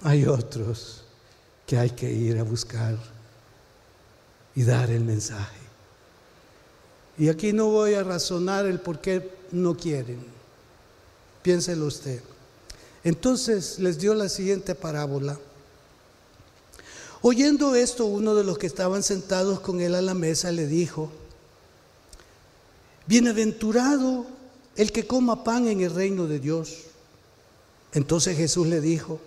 Hay 0.02 0.26
otros 0.26 1.07
que 1.68 1.76
hay 1.76 1.90
que 1.90 2.10
ir 2.10 2.38
a 2.38 2.44
buscar 2.44 2.96
y 4.54 4.62
dar 4.62 4.90
el 4.90 5.04
mensaje. 5.04 5.58
Y 7.18 7.28
aquí 7.28 7.52
no 7.52 7.66
voy 7.66 7.92
a 7.92 8.02
razonar 8.02 8.64
el 8.64 8.80
por 8.80 9.02
qué 9.02 9.30
no 9.52 9.76
quieren. 9.76 10.24
Piénselo 11.42 11.84
usted. 11.84 12.22
Entonces 13.04 13.78
les 13.80 13.98
dio 13.98 14.14
la 14.14 14.30
siguiente 14.30 14.74
parábola. 14.74 15.38
Oyendo 17.20 17.74
esto, 17.74 18.06
uno 18.06 18.34
de 18.34 18.44
los 18.44 18.56
que 18.56 18.66
estaban 18.66 19.02
sentados 19.02 19.60
con 19.60 19.82
él 19.82 19.94
a 19.94 20.00
la 20.00 20.14
mesa 20.14 20.50
le 20.50 20.66
dijo, 20.66 21.10
Bienaventurado 23.06 24.26
el 24.74 24.90
que 24.90 25.06
coma 25.06 25.44
pan 25.44 25.68
en 25.68 25.82
el 25.82 25.94
reino 25.94 26.26
de 26.26 26.40
Dios. 26.40 26.84
Entonces 27.92 28.38
Jesús 28.38 28.66
le 28.68 28.80
dijo, 28.80 29.20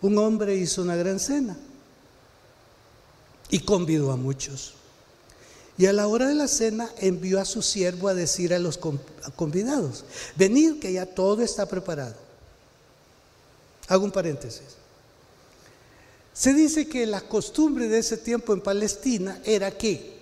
un 0.00 0.16
hombre 0.16 0.56
hizo 0.56 0.80
una 0.80 0.96
gran 0.96 1.20
cena 1.20 1.58
y 3.54 3.60
convidó 3.60 4.10
a 4.10 4.16
muchos. 4.16 4.74
Y 5.78 5.86
a 5.86 5.92
la 5.92 6.08
hora 6.08 6.26
de 6.26 6.34
la 6.34 6.48
cena 6.48 6.90
envió 6.98 7.40
a 7.40 7.44
su 7.44 7.62
siervo 7.62 8.08
a 8.08 8.14
decir 8.14 8.52
a 8.52 8.58
los 8.58 8.80
convidados, 9.36 10.04
venid 10.34 10.80
que 10.80 10.92
ya 10.92 11.06
todo 11.06 11.40
está 11.40 11.64
preparado. 11.64 12.16
Hago 13.86 14.04
un 14.04 14.10
paréntesis. 14.10 14.74
Se 16.32 16.52
dice 16.52 16.88
que 16.88 17.06
la 17.06 17.20
costumbre 17.20 17.86
de 17.86 17.98
ese 17.98 18.16
tiempo 18.16 18.52
en 18.52 18.60
Palestina 18.60 19.40
era 19.44 19.70
que 19.70 20.18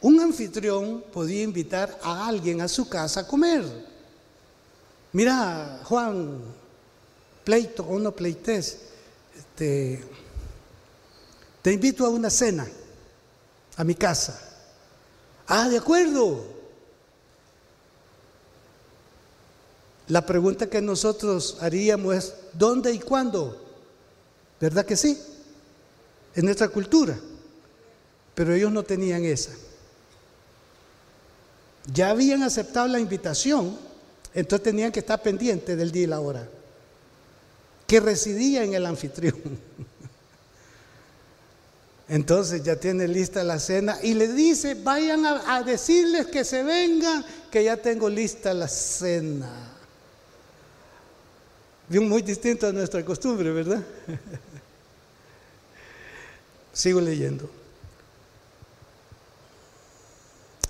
un 0.00 0.18
anfitrión 0.18 1.04
podía 1.12 1.42
invitar 1.42 1.98
a 2.02 2.26
alguien 2.26 2.62
a 2.62 2.68
su 2.68 2.88
casa 2.88 3.20
a 3.20 3.26
comer. 3.26 3.64
Mira, 5.12 5.82
Juan, 5.84 6.40
pleito 7.44 7.84
o 7.84 7.98
no 7.98 8.12
pleites, 8.12 8.78
este, 9.36 10.02
te 11.62 11.72
invito 11.72 12.04
a 12.04 12.10
una 12.10 12.28
cena 12.28 12.66
a 13.76 13.84
mi 13.84 13.94
casa. 13.94 14.38
Ah, 15.46 15.68
de 15.68 15.78
acuerdo. 15.78 16.44
La 20.08 20.26
pregunta 20.26 20.68
que 20.68 20.82
nosotros 20.82 21.58
haríamos 21.60 22.14
es, 22.14 22.34
¿dónde 22.52 22.92
y 22.92 22.98
cuándo? 22.98 23.56
¿Verdad 24.60 24.84
que 24.84 24.96
sí? 24.96 25.18
En 26.34 26.44
nuestra 26.44 26.68
cultura. 26.68 27.18
Pero 28.34 28.54
ellos 28.54 28.72
no 28.72 28.82
tenían 28.82 29.24
esa. 29.24 29.52
Ya 31.92 32.10
habían 32.10 32.42
aceptado 32.42 32.88
la 32.88 33.00
invitación, 33.00 33.76
entonces 34.34 34.64
tenían 34.64 34.92
que 34.92 35.00
estar 35.00 35.22
pendientes 35.22 35.76
del 35.76 35.90
día 35.92 36.02
y 36.04 36.06
la 36.06 36.20
hora. 36.20 36.48
Que 37.86 38.00
residía 38.00 38.64
en 38.64 38.74
el 38.74 38.86
anfitrión. 38.86 39.36
Entonces 42.12 42.62
ya 42.62 42.76
tiene 42.76 43.08
lista 43.08 43.42
la 43.42 43.58
cena 43.58 43.98
y 44.02 44.12
le 44.12 44.28
dice, 44.28 44.74
vayan 44.74 45.24
a, 45.24 45.62
decirles 45.62 46.26
que 46.26 46.44
se 46.44 46.62
vengan, 46.62 47.24
que 47.50 47.64
ya 47.64 47.78
tengo 47.78 48.06
lista 48.10 48.52
la 48.52 48.68
cena. 48.68 49.48
Muy 51.88 52.20
distinto 52.20 52.66
a 52.66 52.72
nuestra 52.72 53.02
costumbre, 53.02 53.50
¿verdad? 53.50 53.82
Sigo 56.74 57.00
leyendo. 57.00 57.48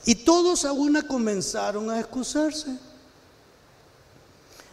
Y 0.05 0.15
todos 0.15 0.65
a 0.65 0.71
una 0.71 1.09
comenzaron 1.09 1.91
a 1.91 1.99
excusarse. 1.99 2.79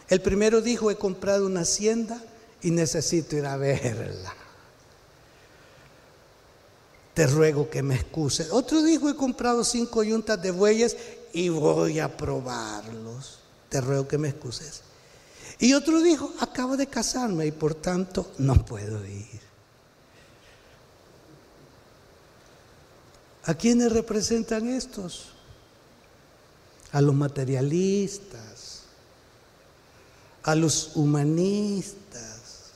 El 0.08 0.21
primero 0.21 0.62
dijo, 0.62 0.91
he 0.91 0.97
comprado 0.97 1.47
una 1.47 1.62
hacienda 1.62 2.21
y 2.62 2.69
necesito 2.69 3.36
ir 3.36 3.47
a 3.47 3.58
verla 3.58 4.36
te 7.19 7.27
ruego 7.27 7.69
que 7.69 7.84
me 7.84 7.95
excuses. 7.95 8.47
Otro 8.49 8.82
dijo, 8.82 9.10
he 9.10 9.15
comprado 9.17 9.65
cinco 9.65 10.03
yuntas 10.03 10.41
de 10.41 10.51
bueyes 10.51 10.95
y 11.34 11.49
voy 11.49 11.99
a 11.99 12.15
probarlos. 12.15 13.39
Te 13.67 13.82
ruego 13.82 14.08
que 14.08 14.17
me 14.17 14.29
excuses. 14.29 14.84
Y 15.60 15.73
otro 15.73 15.99
dijo, 15.99 16.32
acabo 16.39 16.77
de 16.77 16.88
casarme 16.88 17.45
y 17.45 17.51
por 17.51 17.75
tanto 17.75 18.32
no 18.38 18.63
puedo 18.63 19.05
ir. 19.05 19.41
¿A 23.43 23.53
quiénes 23.53 23.91
representan 23.91 24.69
estos? 24.69 25.25
A 26.93 27.01
los 27.01 27.15
materialistas, 27.15 28.84
a 30.43 30.55
los 30.55 30.95
humanistas, 30.95 32.71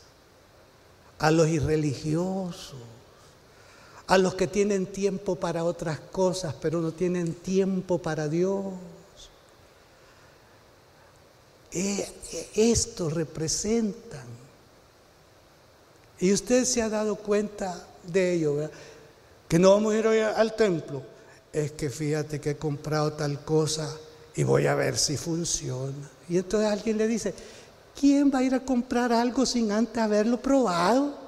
a 1.18 1.32
los 1.32 1.48
irreligiosos 1.48 2.93
a 4.14 4.18
los 4.20 4.36
que 4.36 4.46
tienen 4.46 4.86
tiempo 4.86 5.36
para 5.36 5.64
otras 5.64 6.00
cosas, 6.00 6.54
pero 6.62 6.80
no 6.80 6.92
tienen 6.92 7.34
tiempo 7.34 7.98
para 7.98 8.28
Dios. 8.28 8.66
E, 11.72 12.08
e, 12.54 12.72
esto 12.72 13.10
representan. 13.10 14.28
Y 16.20 16.32
usted 16.32 16.64
se 16.66 16.84
ha 16.84 16.90
dado 16.90 17.16
cuenta 17.16 17.88
de 18.04 18.34
ello, 18.34 18.70
que 19.48 19.58
no 19.58 19.72
vamos 19.72 19.96
a 19.96 19.98
ir 19.98 20.06
hoy 20.06 20.20
al 20.20 20.56
templo. 20.56 21.02
Es 21.52 21.72
que 21.72 21.90
fíjate 21.90 22.40
que 22.40 22.52
he 22.52 22.58
comprado 22.58 23.14
tal 23.14 23.44
cosa 23.44 23.98
y 24.36 24.44
voy 24.44 24.68
a 24.68 24.76
ver 24.76 24.96
si 24.96 25.18
funciona. 25.18 26.08
Y 26.30 26.38
entonces 26.38 26.70
alguien 26.70 27.00
le 27.00 27.08
dice, 27.08 27.34
¿quién 28.00 28.32
va 28.32 28.40
a 28.40 28.44
ir 28.44 28.54
a 28.54 28.64
comprar 28.64 29.12
algo 29.12 29.44
sin 29.44 29.72
antes 29.72 29.98
haberlo 29.98 30.40
probado? 30.40 31.23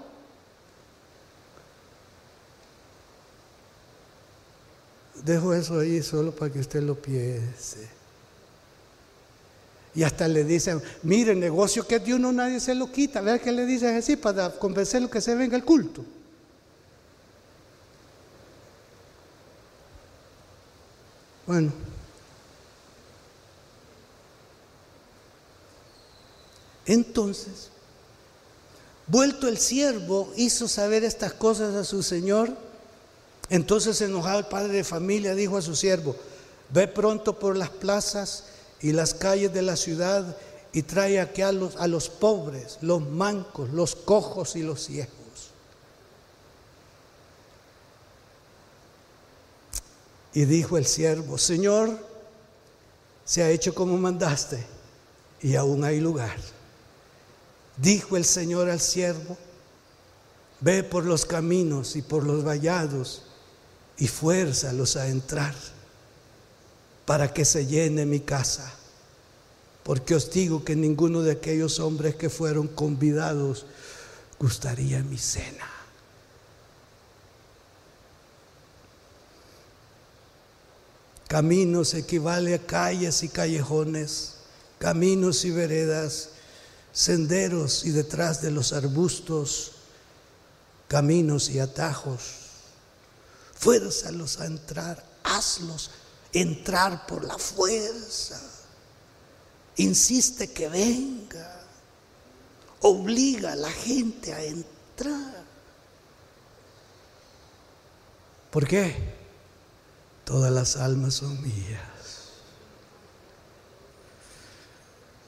Dejo 5.25 5.55
eso 5.55 5.79
ahí 5.79 6.03
solo 6.03 6.31
para 6.31 6.53
que 6.53 6.59
usted 6.59 6.83
lo 6.83 6.93
piense. 6.93 7.89
Y 9.95 10.03
hasta 10.03 10.27
le 10.27 10.43
dicen, 10.43 10.79
mire, 11.01 11.31
el 11.31 11.39
negocio 11.39 11.87
que 11.87 11.95
es 11.95 12.05
de 12.05 12.13
uno 12.13 12.31
nadie 12.31 12.59
se 12.59 12.75
lo 12.75 12.91
quita. 12.91 13.21
Vea 13.21 13.39
que 13.39 13.51
le 13.51 13.65
dicen 13.65 13.95
así 13.95 14.17
para 14.17 14.51
convencerlo 14.51 15.09
que 15.09 15.21
se 15.21 15.33
venga 15.33 15.55
el 15.55 15.63
culto. 15.63 16.05
Bueno. 21.47 21.71
Entonces, 26.85 27.71
vuelto 29.07 29.47
el 29.47 29.57
siervo, 29.57 30.31
hizo 30.35 30.67
saber 30.67 31.03
estas 31.03 31.33
cosas 31.33 31.73
a 31.73 31.83
su 31.83 32.03
señor 32.03 32.64
entonces 33.49 34.01
enojado 34.01 34.39
el 34.39 34.45
padre 34.45 34.73
de 34.73 34.83
familia 34.83 35.35
dijo 35.35 35.57
a 35.57 35.61
su 35.61 35.75
siervo, 35.75 36.15
ve 36.69 36.87
pronto 36.87 37.37
por 37.37 37.55
las 37.55 37.69
plazas 37.69 38.45
y 38.81 38.91
las 38.91 39.13
calles 39.13 39.53
de 39.53 39.61
la 39.61 39.75
ciudad 39.75 40.35
y 40.73 40.81
trae 40.83 41.19
aquí 41.19 41.41
a 41.41 41.51
los, 41.51 41.75
a 41.77 41.87
los 41.87 42.09
pobres, 42.09 42.79
los 42.81 43.01
mancos, 43.01 43.69
los 43.69 43.95
cojos 43.95 44.55
y 44.55 44.63
los 44.63 44.83
ciegos. 44.83 45.15
Y 50.33 50.43
dijo 50.45 50.77
el 50.77 50.85
siervo, 50.85 51.37
Señor, 51.37 51.97
se 53.23 53.41
ha 53.41 53.49
hecho 53.49 53.73
como 53.73 53.97
mandaste 53.97 54.65
y 55.41 55.55
aún 55.55 55.83
hay 55.83 55.99
lugar. 55.99 56.35
Dijo 57.77 58.17
el 58.17 58.25
Señor 58.25 58.69
al 58.69 58.81
siervo, 58.81 59.37
ve 60.59 60.83
por 60.83 61.05
los 61.05 61.25
caminos 61.25 61.95
y 61.95 62.01
por 62.01 62.23
los 62.23 62.43
vallados 62.43 63.24
y 63.97 64.07
fuérzalos 64.07 64.95
a 64.95 65.07
entrar 65.07 65.55
para 67.05 67.33
que 67.33 67.45
se 67.45 67.65
llene 67.65 68.05
mi 68.05 68.19
casa. 68.19 68.73
Porque 69.83 70.15
os 70.15 70.31
digo 70.31 70.63
que 70.63 70.75
ninguno 70.75 71.21
de 71.21 71.33
aquellos 71.33 71.79
hombres 71.79 72.15
que 72.15 72.29
fueron 72.29 72.67
convidados 72.67 73.65
gustaría 74.39 75.03
mi 75.03 75.17
cena. 75.17 75.69
Caminos 81.27 81.93
equivale 81.93 82.55
a 82.55 82.65
calles 82.65 83.23
y 83.23 83.29
callejones, 83.29 84.35
caminos 84.79 85.43
y 85.45 85.51
veredas, 85.51 86.29
senderos 86.93 87.85
y 87.85 87.91
detrás 87.91 88.41
de 88.41 88.51
los 88.51 88.73
arbustos, 88.73 89.73
caminos 90.87 91.49
y 91.49 91.59
atajos 91.59 92.44
fuérzalos 93.55 94.39
a 94.39 94.45
entrar, 94.45 95.03
hazlos 95.23 95.89
entrar 96.33 97.07
por 97.07 97.23
la 97.23 97.37
fuerza. 97.37 98.39
Insiste 99.77 100.51
que 100.51 100.69
venga, 100.69 101.61
obliga 102.81 103.53
a 103.53 103.55
la 103.55 103.71
gente 103.71 104.33
a 104.33 104.43
entrar. 104.43 105.43
¿Por 108.51 108.67
qué? 108.67 109.13
Todas 110.23 110.51
las 110.51 110.77
almas 110.77 111.15
son 111.15 111.41
mías. 111.41 111.81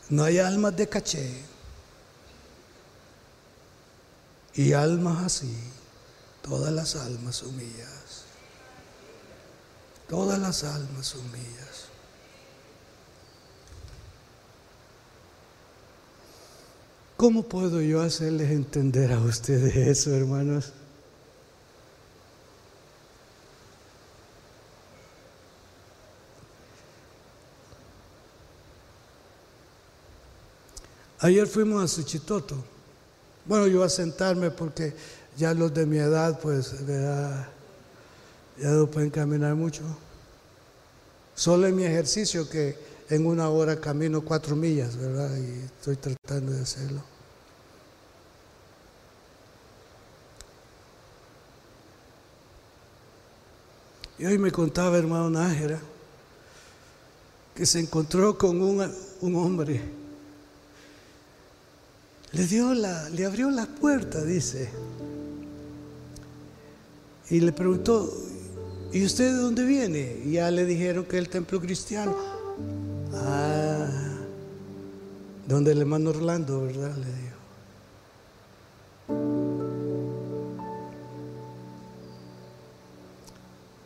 No 0.09 0.23
hay 0.23 0.39
almas 0.39 0.75
de 0.75 0.87
caché 0.87 1.43
y 4.53 4.71
almas 4.71 5.25
así. 5.25 5.53
Todas 6.41 6.71
las 6.71 6.95
almas 6.95 7.35
son 7.35 7.55
mías 7.57 8.26
todas 10.07 10.39
las 10.39 10.63
almas 10.63 11.15
humillas. 11.15 11.87
¿Cómo 17.17 17.43
puedo 17.43 17.81
yo 17.81 18.01
hacerles 18.01 18.51
entender 18.51 19.11
a 19.11 19.19
ustedes 19.19 19.75
eso, 19.75 20.15
hermanos? 20.15 20.71
Ayer 31.19 31.47
fuimos 31.47 31.83
a 31.83 31.87
Suchitoto. 31.87 32.63
Bueno, 33.45 33.65
yo 33.65 33.83
a 33.83 33.89
sentarme 33.89 34.51
porque 34.51 34.93
ya 35.35 35.55
los 35.55 35.73
de 35.73 35.87
mi 35.87 35.97
edad, 35.97 36.39
pues, 36.39 36.85
¿verdad? 36.85 37.56
Ya 38.59 38.69
no 38.69 38.87
pueden 38.87 39.09
caminar 39.09 39.55
mucho. 39.55 39.83
Solo 41.35 41.67
en 41.67 41.75
mi 41.75 41.83
ejercicio 41.83 42.49
que 42.49 42.75
en 43.09 43.25
una 43.25 43.49
hora 43.49 43.79
camino 43.79 44.21
cuatro 44.21 44.55
millas, 44.55 44.97
¿verdad? 44.97 45.35
Y 45.37 45.65
estoy 45.65 45.95
tratando 45.95 46.51
de 46.51 46.61
hacerlo. 46.61 47.01
Y 54.19 54.25
hoy 54.25 54.37
me 54.37 54.51
contaba 54.51 54.97
hermano 54.97 55.29
Nájera 55.29 55.79
que 57.53 57.65
se 57.65 57.79
encontró 57.79 58.37
con 58.37 58.61
un, 58.61 58.91
un 59.21 59.35
hombre 59.35 59.97
le 62.31 62.45
dio 62.45 62.73
la, 62.73 63.09
le 63.09 63.25
abrió 63.25 63.49
la 63.49 63.65
puerta, 63.65 64.23
dice. 64.23 64.69
Y 67.29 67.39
le 67.39 67.51
preguntó, 67.51 68.13
¿y 68.91 69.05
usted 69.05 69.25
de 69.33 69.37
dónde 69.37 69.63
viene? 69.63 70.23
Ya 70.29 70.49
le 70.51 70.65
dijeron 70.65 71.05
que 71.05 71.17
el 71.17 71.29
templo 71.29 71.59
cristiano. 71.59 72.15
Ah, 73.13 73.87
donde 75.47 75.71
el 75.71 75.79
hermano 75.79 76.09
Orlando, 76.09 76.61
¿verdad? 76.61 76.95
Le 76.97 77.05
dijo. 77.05 77.27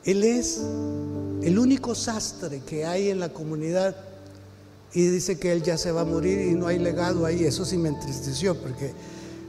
Él 0.04 0.24
es 0.24 0.60
el 1.43 1.60
único 1.60 1.93
sastre 1.93 2.62
que 2.66 2.86
hay 2.86 3.10
en 3.10 3.20
la 3.20 3.30
comunidad 3.30 3.95
y 4.93 5.06
dice 5.08 5.39
que 5.39 5.52
él 5.52 5.62
ya 5.62 5.78
se 5.78 5.91
va 5.91 6.02
a 6.02 6.06
morir 6.06 6.41
y 6.41 6.56
no 6.56 6.68
hay 6.68 6.80
legado 6.80 7.26
ahí. 7.26 7.43
Eso 7.43 7.66
sí 7.66 7.78
me 7.78 7.89
entristeció, 7.89 8.56
porque 8.56 8.91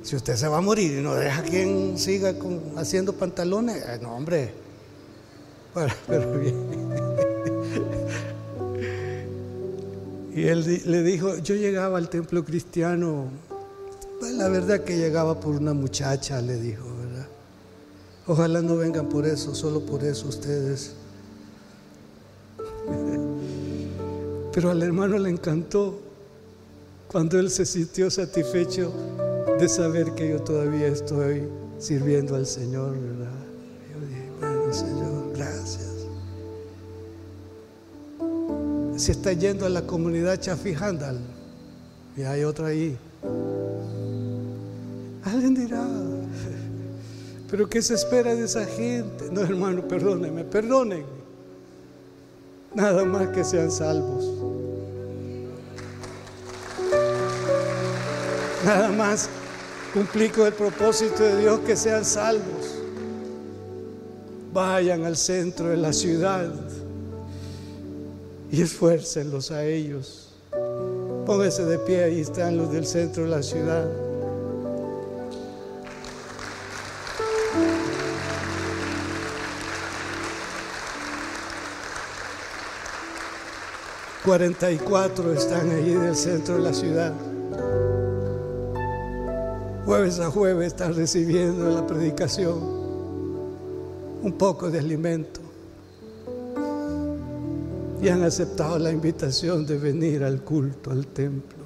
si 0.02 0.14
usted 0.14 0.36
se 0.36 0.48
va 0.48 0.58
a 0.58 0.60
morir 0.60 0.98
y 0.98 1.02
no 1.02 1.14
deja 1.14 1.40
a 1.40 1.42
quien 1.42 1.98
siga 1.98 2.34
haciendo 2.76 3.14
pantalones, 3.14 3.76
eh, 3.76 3.98
no, 4.00 4.14
hombre. 4.14 4.61
Pero 6.06 6.38
bien. 6.38 6.92
Y 10.34 10.46
él 10.46 10.82
le 10.86 11.02
dijo, 11.02 11.36
yo 11.38 11.54
llegaba 11.54 11.98
al 11.98 12.08
templo 12.08 12.44
cristiano, 12.44 13.26
pues 14.18 14.32
la 14.32 14.48
verdad 14.48 14.80
que 14.80 14.96
llegaba 14.96 15.38
por 15.38 15.54
una 15.56 15.74
muchacha, 15.74 16.40
le 16.40 16.56
dijo, 16.56 16.84
¿verdad? 16.84 17.28
Ojalá 18.26 18.62
no 18.62 18.76
vengan 18.76 19.08
por 19.08 19.26
eso, 19.26 19.54
solo 19.54 19.80
por 19.80 20.02
eso 20.04 20.28
ustedes. 20.28 20.94
Pero 24.52 24.70
al 24.70 24.82
hermano 24.82 25.18
le 25.18 25.30
encantó 25.30 26.00
cuando 27.10 27.38
él 27.38 27.50
se 27.50 27.66
sintió 27.66 28.10
satisfecho 28.10 28.92
de 29.58 29.68
saber 29.68 30.12
que 30.14 30.30
yo 30.30 30.40
todavía 30.40 30.86
estoy 30.86 31.42
sirviendo 31.78 32.36
al 32.36 32.46
Señor, 32.46 32.96
¿verdad? 32.98 33.32
Yo 33.92 34.06
dije, 34.06 34.30
bueno, 34.40 34.72
Señor, 34.72 35.01
Se 39.02 39.10
está 39.10 39.32
yendo 39.32 39.66
a 39.66 39.68
la 39.68 39.82
comunidad 39.82 40.38
Chafijandal 40.38 41.18
y 42.16 42.22
hay 42.22 42.44
otra 42.44 42.68
ahí. 42.68 42.96
Alguien 45.24 45.56
dirá, 45.56 45.84
pero 47.50 47.68
¿qué 47.68 47.82
se 47.82 47.94
espera 47.94 48.32
de 48.32 48.44
esa 48.44 48.64
gente? 48.64 49.28
No, 49.32 49.40
hermano, 49.40 49.88
perdónenme, 49.88 50.44
perdonen 50.44 51.04
nada 52.76 53.04
más 53.04 53.26
que 53.30 53.42
sean 53.42 53.72
salvos. 53.72 54.24
Nada 58.64 58.92
más 58.92 59.28
cumplir 59.92 60.30
con 60.30 60.46
el 60.46 60.52
propósito 60.52 61.24
de 61.24 61.40
Dios 61.40 61.58
que 61.66 61.74
sean 61.74 62.04
salvos. 62.04 62.78
Vayan 64.52 65.04
al 65.04 65.16
centro 65.16 65.70
de 65.70 65.76
la 65.76 65.92
ciudad 65.92 66.54
y 68.52 68.60
esfuércenlos 68.60 69.50
a 69.50 69.64
ellos. 69.64 70.28
Pónganse 71.24 71.64
de 71.64 71.78
pie, 71.78 72.04
ahí 72.04 72.20
están 72.20 72.58
los 72.58 72.70
del 72.70 72.86
centro 72.86 73.24
de 73.24 73.30
la 73.30 73.42
ciudad. 73.42 73.90
44 84.24 85.32
están 85.32 85.70
allí 85.70 85.94
del 85.94 86.14
centro 86.14 86.56
de 86.56 86.60
la 86.62 86.74
ciudad. 86.74 87.12
Jueves 89.84 90.20
a 90.20 90.30
jueves 90.30 90.68
están 90.68 90.94
recibiendo 90.94 91.70
la 91.70 91.86
predicación 91.86 92.56
un 94.22 94.32
poco 94.38 94.70
de 94.70 94.78
alimento 94.78 95.41
y 98.02 98.08
han 98.08 98.24
aceptado 98.24 98.78
la 98.80 98.90
invitación 98.90 99.64
de 99.64 99.78
venir 99.78 100.24
al 100.24 100.42
culto, 100.42 100.90
al 100.90 101.06
templo. 101.06 101.64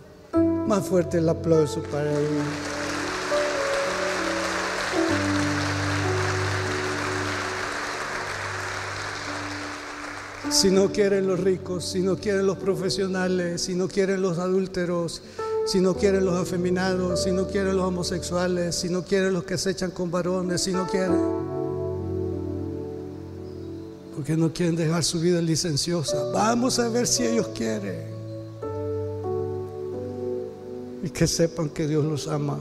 Más 0.68 0.86
fuerte 0.86 1.18
el 1.18 1.28
aplauso 1.28 1.82
para 1.84 2.12
ellos. 2.12 2.44
si 10.50 10.70
no 10.70 10.90
quieren 10.90 11.26
los 11.26 11.40
ricos, 11.40 11.84
si 11.84 12.00
no 12.00 12.16
quieren 12.16 12.46
los 12.46 12.56
profesionales, 12.56 13.60
si 13.60 13.74
no 13.74 13.88
quieren 13.88 14.22
los 14.22 14.38
adúlteros, 14.38 15.20
si 15.66 15.80
no 15.80 15.94
quieren 15.94 16.24
los 16.24 16.34
afeminados, 16.34 17.24
si 17.24 17.32
no 17.32 17.46
quieren 17.46 17.76
los 17.76 17.84
homosexuales, 17.84 18.74
si 18.74 18.88
no 18.88 19.02
quieren 19.02 19.34
los 19.34 19.44
que 19.44 19.58
se 19.58 19.70
echan 19.70 19.90
con 19.90 20.10
varones, 20.10 20.62
si 20.62 20.72
no 20.72 20.86
quieren. 20.86 21.65
Porque 24.16 24.34
no 24.34 24.50
quieren 24.50 24.74
dejar 24.76 25.04
su 25.04 25.20
vida 25.20 25.42
licenciosa. 25.42 26.30
Vamos 26.32 26.78
a 26.78 26.88
ver 26.88 27.06
si 27.06 27.22
ellos 27.22 27.48
quieren. 27.48 28.06
Y 31.02 31.10
que 31.10 31.26
sepan 31.26 31.68
que 31.68 31.86
Dios 31.86 32.02
los 32.02 32.26
ama. 32.26 32.58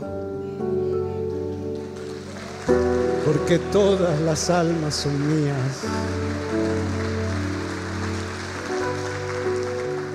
Porque 3.26 3.58
todas 3.72 4.20
las 4.20 4.50
almas 4.50 4.96
son 4.96 5.14
mías. 5.30 5.56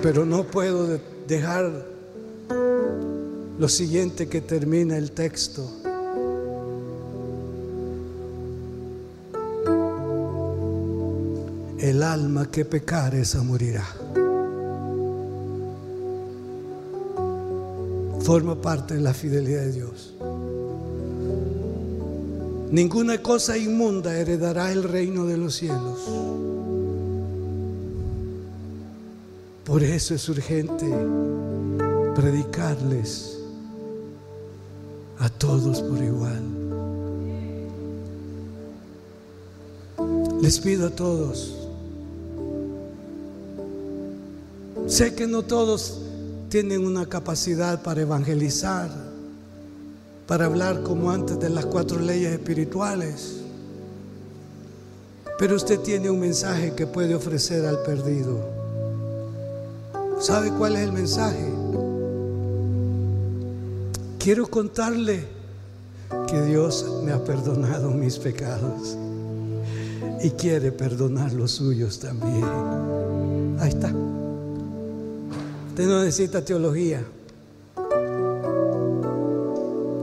Pero 0.02 0.26
no 0.26 0.44
puedo 0.44 0.98
dejar 1.26 1.86
lo 3.58 3.68
siguiente 3.68 4.28
que 4.28 4.42
termina 4.42 4.98
el 4.98 5.12
texto. 5.12 5.79
Alma 12.12 12.50
que 12.50 12.64
pecare 12.64 13.20
esa 13.20 13.42
morirá. 13.42 13.86
Forma 18.22 18.60
parte 18.60 18.94
de 18.94 19.00
la 19.00 19.14
fidelidad 19.14 19.62
de 19.62 19.72
Dios. 19.72 20.14
Ninguna 22.70 23.18
cosa 23.18 23.56
inmunda 23.56 24.16
heredará 24.16 24.70
el 24.70 24.84
reino 24.84 25.26
de 25.26 25.36
los 25.36 25.56
cielos. 25.56 25.98
Por 29.64 29.82
eso 29.82 30.14
es 30.14 30.28
urgente 30.28 30.86
predicarles 32.14 33.38
a 35.18 35.28
todos 35.28 35.80
por 35.82 36.02
igual. 36.02 36.42
Les 40.40 40.58
pido 40.58 40.86
a 40.86 40.90
todos, 40.90 41.59
sé 44.90 45.14
que 45.14 45.26
no 45.28 45.42
todos 45.42 46.00
tienen 46.48 46.84
una 46.84 47.06
capacidad 47.06 47.80
para 47.80 48.02
evangelizar, 48.02 48.90
para 50.26 50.46
hablar 50.46 50.82
como 50.82 51.12
antes 51.12 51.38
de 51.38 51.48
las 51.48 51.64
cuatro 51.64 52.00
leyes 52.00 52.32
espirituales, 52.32 53.36
pero 55.38 55.54
usted 55.54 55.78
tiene 55.78 56.10
un 56.10 56.18
mensaje 56.18 56.74
que 56.74 56.88
puede 56.88 57.14
ofrecer 57.14 57.64
al 57.66 57.82
perdido. 57.82 58.40
¿Sabe 60.18 60.50
cuál 60.50 60.74
es 60.74 60.82
el 60.82 60.92
mensaje? 60.92 61.48
Quiero 64.18 64.48
contarle 64.48 65.24
que 66.28 66.42
Dios 66.42 66.84
me 67.04 67.12
ha 67.12 67.24
perdonado 67.24 67.90
mis 67.90 68.18
pecados 68.18 68.98
y 70.22 70.30
quiere 70.30 70.72
perdonar 70.72 71.32
los 71.32 71.52
suyos 71.52 72.00
también. 72.00 72.44
Ahí 73.60 73.70
está. 73.70 74.09
Usted 75.70 75.86
no 75.86 76.02
necesita 76.02 76.44
teología. 76.44 77.04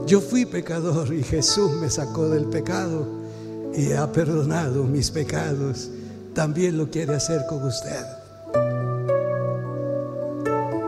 Yo 0.06 0.22
fui 0.22 0.46
pecador 0.46 1.12
y 1.12 1.22
Jesús 1.22 1.72
me 1.72 1.90
sacó 1.90 2.26
del 2.30 2.46
pecado 2.46 3.06
y 3.74 3.92
ha 3.92 4.10
perdonado 4.10 4.84
mis 4.84 5.10
pecados. 5.10 5.90
También 6.34 6.78
lo 6.78 6.90
quiere 6.90 7.14
hacer 7.14 7.44
con 7.46 7.62
usted. 7.64 8.02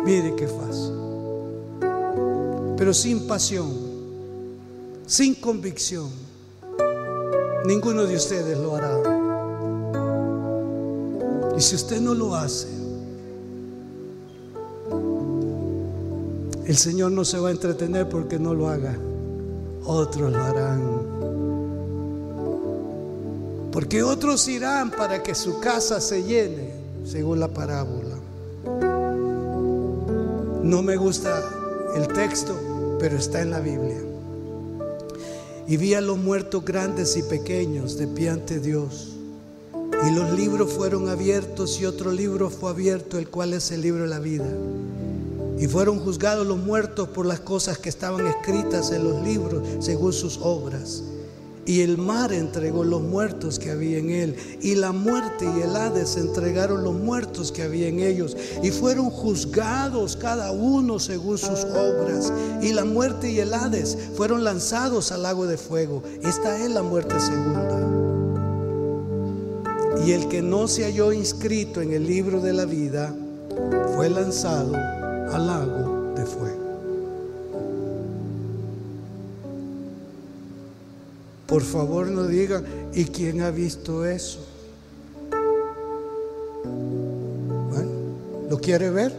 Mire 0.06 0.34
qué 0.34 0.48
fácil. 0.48 0.94
Pero 2.78 2.94
sin 2.94 3.26
pasión, 3.26 3.70
sin 5.06 5.34
convicción, 5.34 6.08
ninguno 7.66 8.06
de 8.06 8.16
ustedes 8.16 8.58
lo 8.58 8.76
hará. 8.76 8.96
Y 11.54 11.60
si 11.60 11.74
usted 11.74 12.00
no 12.00 12.14
lo 12.14 12.34
hace, 12.34 12.79
el 16.70 16.76
Señor 16.76 17.10
no 17.10 17.24
se 17.24 17.36
va 17.36 17.48
a 17.48 17.50
entretener 17.50 18.08
porque 18.08 18.38
no 18.38 18.54
lo 18.54 18.68
haga. 18.68 18.96
Otros 19.84 20.30
lo 20.30 20.38
harán. 20.38 20.82
Porque 23.72 24.04
otros 24.04 24.46
irán 24.46 24.92
para 24.92 25.20
que 25.20 25.34
su 25.34 25.58
casa 25.58 26.00
se 26.00 26.22
llene, 26.22 26.70
según 27.04 27.40
la 27.40 27.48
parábola. 27.48 28.14
No 30.62 30.80
me 30.82 30.96
gusta 30.96 31.42
el 31.96 32.06
texto, 32.06 32.56
pero 33.00 33.16
está 33.16 33.42
en 33.42 33.50
la 33.50 33.58
Biblia. 33.58 34.00
Y 35.66 35.76
vi 35.76 35.94
a 35.94 36.00
los 36.00 36.18
muertos 36.18 36.64
grandes 36.64 37.16
y 37.16 37.24
pequeños 37.24 37.98
de 37.98 38.06
pie 38.06 38.30
ante 38.30 38.60
Dios. 38.60 39.16
Y 40.06 40.14
los 40.14 40.38
libros 40.38 40.72
fueron 40.72 41.08
abiertos 41.08 41.80
y 41.80 41.86
otro 41.86 42.12
libro 42.12 42.48
fue 42.48 42.70
abierto, 42.70 43.18
el 43.18 43.28
cual 43.28 43.54
es 43.54 43.72
el 43.72 43.82
libro 43.82 44.04
de 44.04 44.08
la 44.08 44.20
vida. 44.20 44.46
Y 45.60 45.68
fueron 45.68 45.98
juzgados 46.00 46.46
los 46.46 46.58
muertos 46.58 47.08
por 47.10 47.26
las 47.26 47.40
cosas 47.40 47.76
que 47.76 47.90
estaban 47.90 48.26
escritas 48.26 48.92
en 48.92 49.04
los 49.04 49.22
libros 49.22 49.62
según 49.78 50.14
sus 50.14 50.38
obras. 50.42 51.02
Y 51.66 51.82
el 51.82 51.98
mar 51.98 52.32
entregó 52.32 52.82
los 52.82 53.02
muertos 53.02 53.58
que 53.58 53.70
había 53.70 53.98
en 53.98 54.08
él. 54.08 54.36
Y 54.62 54.74
la 54.74 54.92
muerte 54.92 55.44
y 55.44 55.60
el 55.60 55.76
Hades 55.76 56.16
entregaron 56.16 56.82
los 56.82 56.94
muertos 56.94 57.52
que 57.52 57.62
había 57.62 57.88
en 57.88 58.00
ellos. 58.00 58.38
Y 58.62 58.70
fueron 58.70 59.10
juzgados 59.10 60.16
cada 60.16 60.50
uno 60.50 60.98
según 60.98 61.36
sus 61.36 61.64
obras. 61.64 62.32
Y 62.62 62.72
la 62.72 62.86
muerte 62.86 63.30
y 63.30 63.40
el 63.40 63.52
Hades 63.52 63.98
fueron 64.16 64.42
lanzados 64.42 65.12
al 65.12 65.24
lago 65.24 65.46
de 65.46 65.58
fuego. 65.58 66.02
Esta 66.22 66.56
es 66.56 66.70
la 66.70 66.82
muerte 66.82 67.20
segunda. 67.20 67.86
Y 70.06 70.12
el 70.12 70.26
que 70.28 70.40
no 70.40 70.66
se 70.68 70.84
halló 70.84 71.12
inscrito 71.12 71.82
en 71.82 71.92
el 71.92 72.06
libro 72.06 72.40
de 72.40 72.54
la 72.54 72.64
vida 72.64 73.14
fue 73.94 74.08
lanzado 74.08 74.99
al 75.32 75.46
lago 75.46 76.14
de 76.14 76.26
fuego. 76.26 76.60
Por 81.46 81.62
favor 81.62 82.06
no 82.06 82.24
digan, 82.24 82.64
¿y 82.94 83.04
quién 83.06 83.42
ha 83.42 83.50
visto 83.50 84.04
eso? 84.04 84.38
Bueno, 87.70 87.90
¿lo 88.48 88.58
quiere 88.58 88.90
ver? 88.90 89.12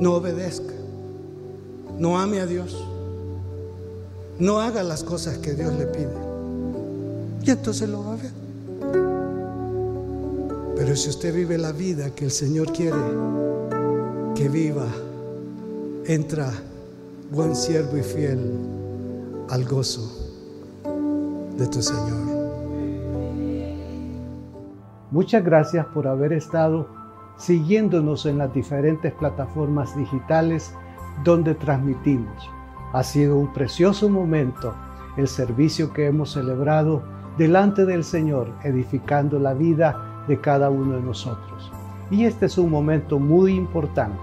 No 0.00 0.14
obedezca. 0.14 0.74
No 1.98 2.18
ame 2.18 2.40
a 2.40 2.46
Dios. 2.46 2.76
No 4.38 4.60
haga 4.60 4.82
las 4.82 5.02
cosas 5.02 5.38
que 5.38 5.54
Dios 5.54 5.72
le 5.74 5.86
pide. 5.86 6.12
Y 7.42 7.50
entonces 7.50 7.88
lo 7.88 8.04
va 8.04 8.14
a 8.14 8.16
ver. 8.16 8.43
Pero 10.76 10.96
si 10.96 11.08
usted 11.08 11.34
vive 11.34 11.56
la 11.56 11.72
vida 11.72 12.10
que 12.14 12.24
el 12.24 12.30
Señor 12.30 12.72
quiere 12.72 12.98
que 14.34 14.48
viva, 14.48 14.86
entra 16.06 16.50
buen 17.30 17.54
siervo 17.54 17.96
y 17.96 18.02
fiel 18.02 18.58
al 19.50 19.64
gozo 19.64 20.02
de 21.56 21.66
tu 21.68 21.80
Señor. 21.80 22.34
Muchas 25.12 25.44
gracias 25.44 25.86
por 25.86 26.08
haber 26.08 26.32
estado 26.32 26.88
siguiéndonos 27.36 28.26
en 28.26 28.38
las 28.38 28.52
diferentes 28.52 29.12
plataformas 29.12 29.96
digitales 29.96 30.72
donde 31.22 31.54
transmitimos. 31.54 32.50
Ha 32.92 33.04
sido 33.04 33.36
un 33.36 33.52
precioso 33.52 34.08
momento 34.08 34.74
el 35.16 35.28
servicio 35.28 35.92
que 35.92 36.06
hemos 36.06 36.32
celebrado 36.32 37.02
delante 37.38 37.84
del 37.84 38.02
Señor, 38.02 38.52
edificando 38.64 39.38
la 39.38 39.54
vida 39.54 40.13
de 40.28 40.40
cada 40.40 40.70
uno 40.70 40.96
de 40.96 41.02
nosotros. 41.02 41.70
Y 42.10 42.24
este 42.24 42.46
es 42.46 42.58
un 42.58 42.70
momento 42.70 43.18
muy 43.18 43.54
importante. 43.54 44.18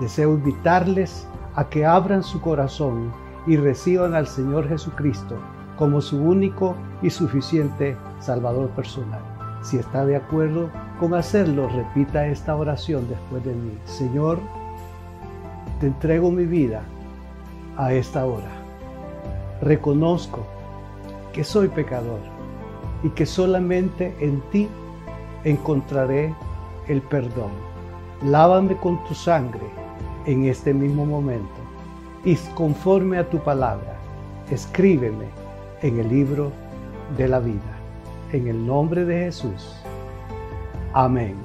Deseo 0.00 0.34
invitarles 0.34 1.26
a 1.54 1.68
que 1.68 1.84
abran 1.84 2.22
su 2.22 2.40
corazón 2.40 3.12
y 3.46 3.56
reciban 3.56 4.14
al 4.14 4.26
Señor 4.26 4.68
Jesucristo 4.68 5.36
como 5.76 6.00
su 6.00 6.20
único 6.20 6.74
y 7.02 7.10
suficiente 7.10 7.96
Salvador 8.20 8.68
personal. 8.70 9.20
Si 9.62 9.76
está 9.76 10.04
de 10.06 10.16
acuerdo 10.16 10.70
con 10.98 11.14
hacerlo, 11.14 11.68
repita 11.68 12.26
esta 12.26 12.54
oración 12.56 13.08
después 13.08 13.44
de 13.44 13.54
mí. 13.54 13.72
Señor, 13.84 14.38
te 15.80 15.86
entrego 15.86 16.30
mi 16.30 16.44
vida 16.44 16.82
a 17.76 17.92
esta 17.92 18.24
hora. 18.26 18.50
Reconozco 19.62 20.46
que 21.32 21.44
soy 21.44 21.68
pecador 21.68 22.20
y 23.02 23.10
que 23.10 23.26
solamente 23.26 24.16
en 24.20 24.40
ti 24.50 24.68
encontraré 25.44 26.34
el 26.88 27.02
perdón. 27.02 27.50
Lávame 28.22 28.76
con 28.76 29.02
tu 29.04 29.14
sangre 29.14 29.62
en 30.26 30.44
este 30.44 30.74
mismo 30.74 31.06
momento 31.06 31.60
y 32.24 32.36
conforme 32.54 33.18
a 33.18 33.28
tu 33.28 33.38
palabra, 33.38 33.96
escríbeme 34.50 35.26
en 35.82 35.98
el 36.00 36.08
libro 36.08 36.50
de 37.16 37.28
la 37.28 37.38
vida. 37.38 37.78
En 38.32 38.48
el 38.48 38.66
nombre 38.66 39.04
de 39.04 39.24
Jesús. 39.24 39.74
Amén. 40.92 41.36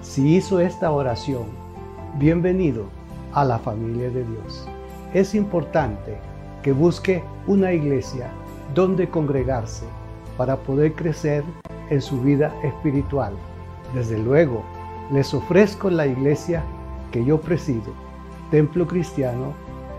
Si 0.00 0.36
hizo 0.36 0.60
esta 0.60 0.90
oración, 0.92 1.46
bienvenido 2.18 2.84
a 3.32 3.44
la 3.44 3.58
familia 3.58 4.08
de 4.10 4.24
Dios. 4.24 4.66
Es 5.12 5.34
importante 5.34 6.16
que 6.62 6.72
busque 6.72 7.22
una 7.46 7.72
iglesia 7.72 8.30
donde 8.74 9.08
congregarse 9.08 9.84
para 10.36 10.56
poder 10.56 10.94
crecer 10.94 11.44
en 11.90 12.02
su 12.02 12.20
vida 12.20 12.54
espiritual. 12.62 13.34
Desde 13.94 14.18
luego, 14.18 14.62
les 15.12 15.32
ofrezco 15.32 15.90
la 15.90 16.06
iglesia 16.06 16.62
que 17.12 17.24
yo 17.24 17.40
presido, 17.40 17.92
Templo 18.50 18.86
Cristiano 18.86 19.52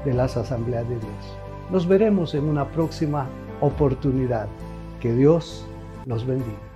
de 0.06 0.14
las 0.14 0.38
Asambleas 0.38 0.88
de 0.88 0.96
Dios. 0.96 1.38
Nos 1.72 1.88
veremos 1.88 2.34
en 2.34 2.46
una 2.46 2.66
próxima 2.70 3.28
oportunidad. 3.62 4.48
Que 5.00 5.14
Dios 5.14 5.66
nos 6.06 6.26
bendiga. 6.26 6.66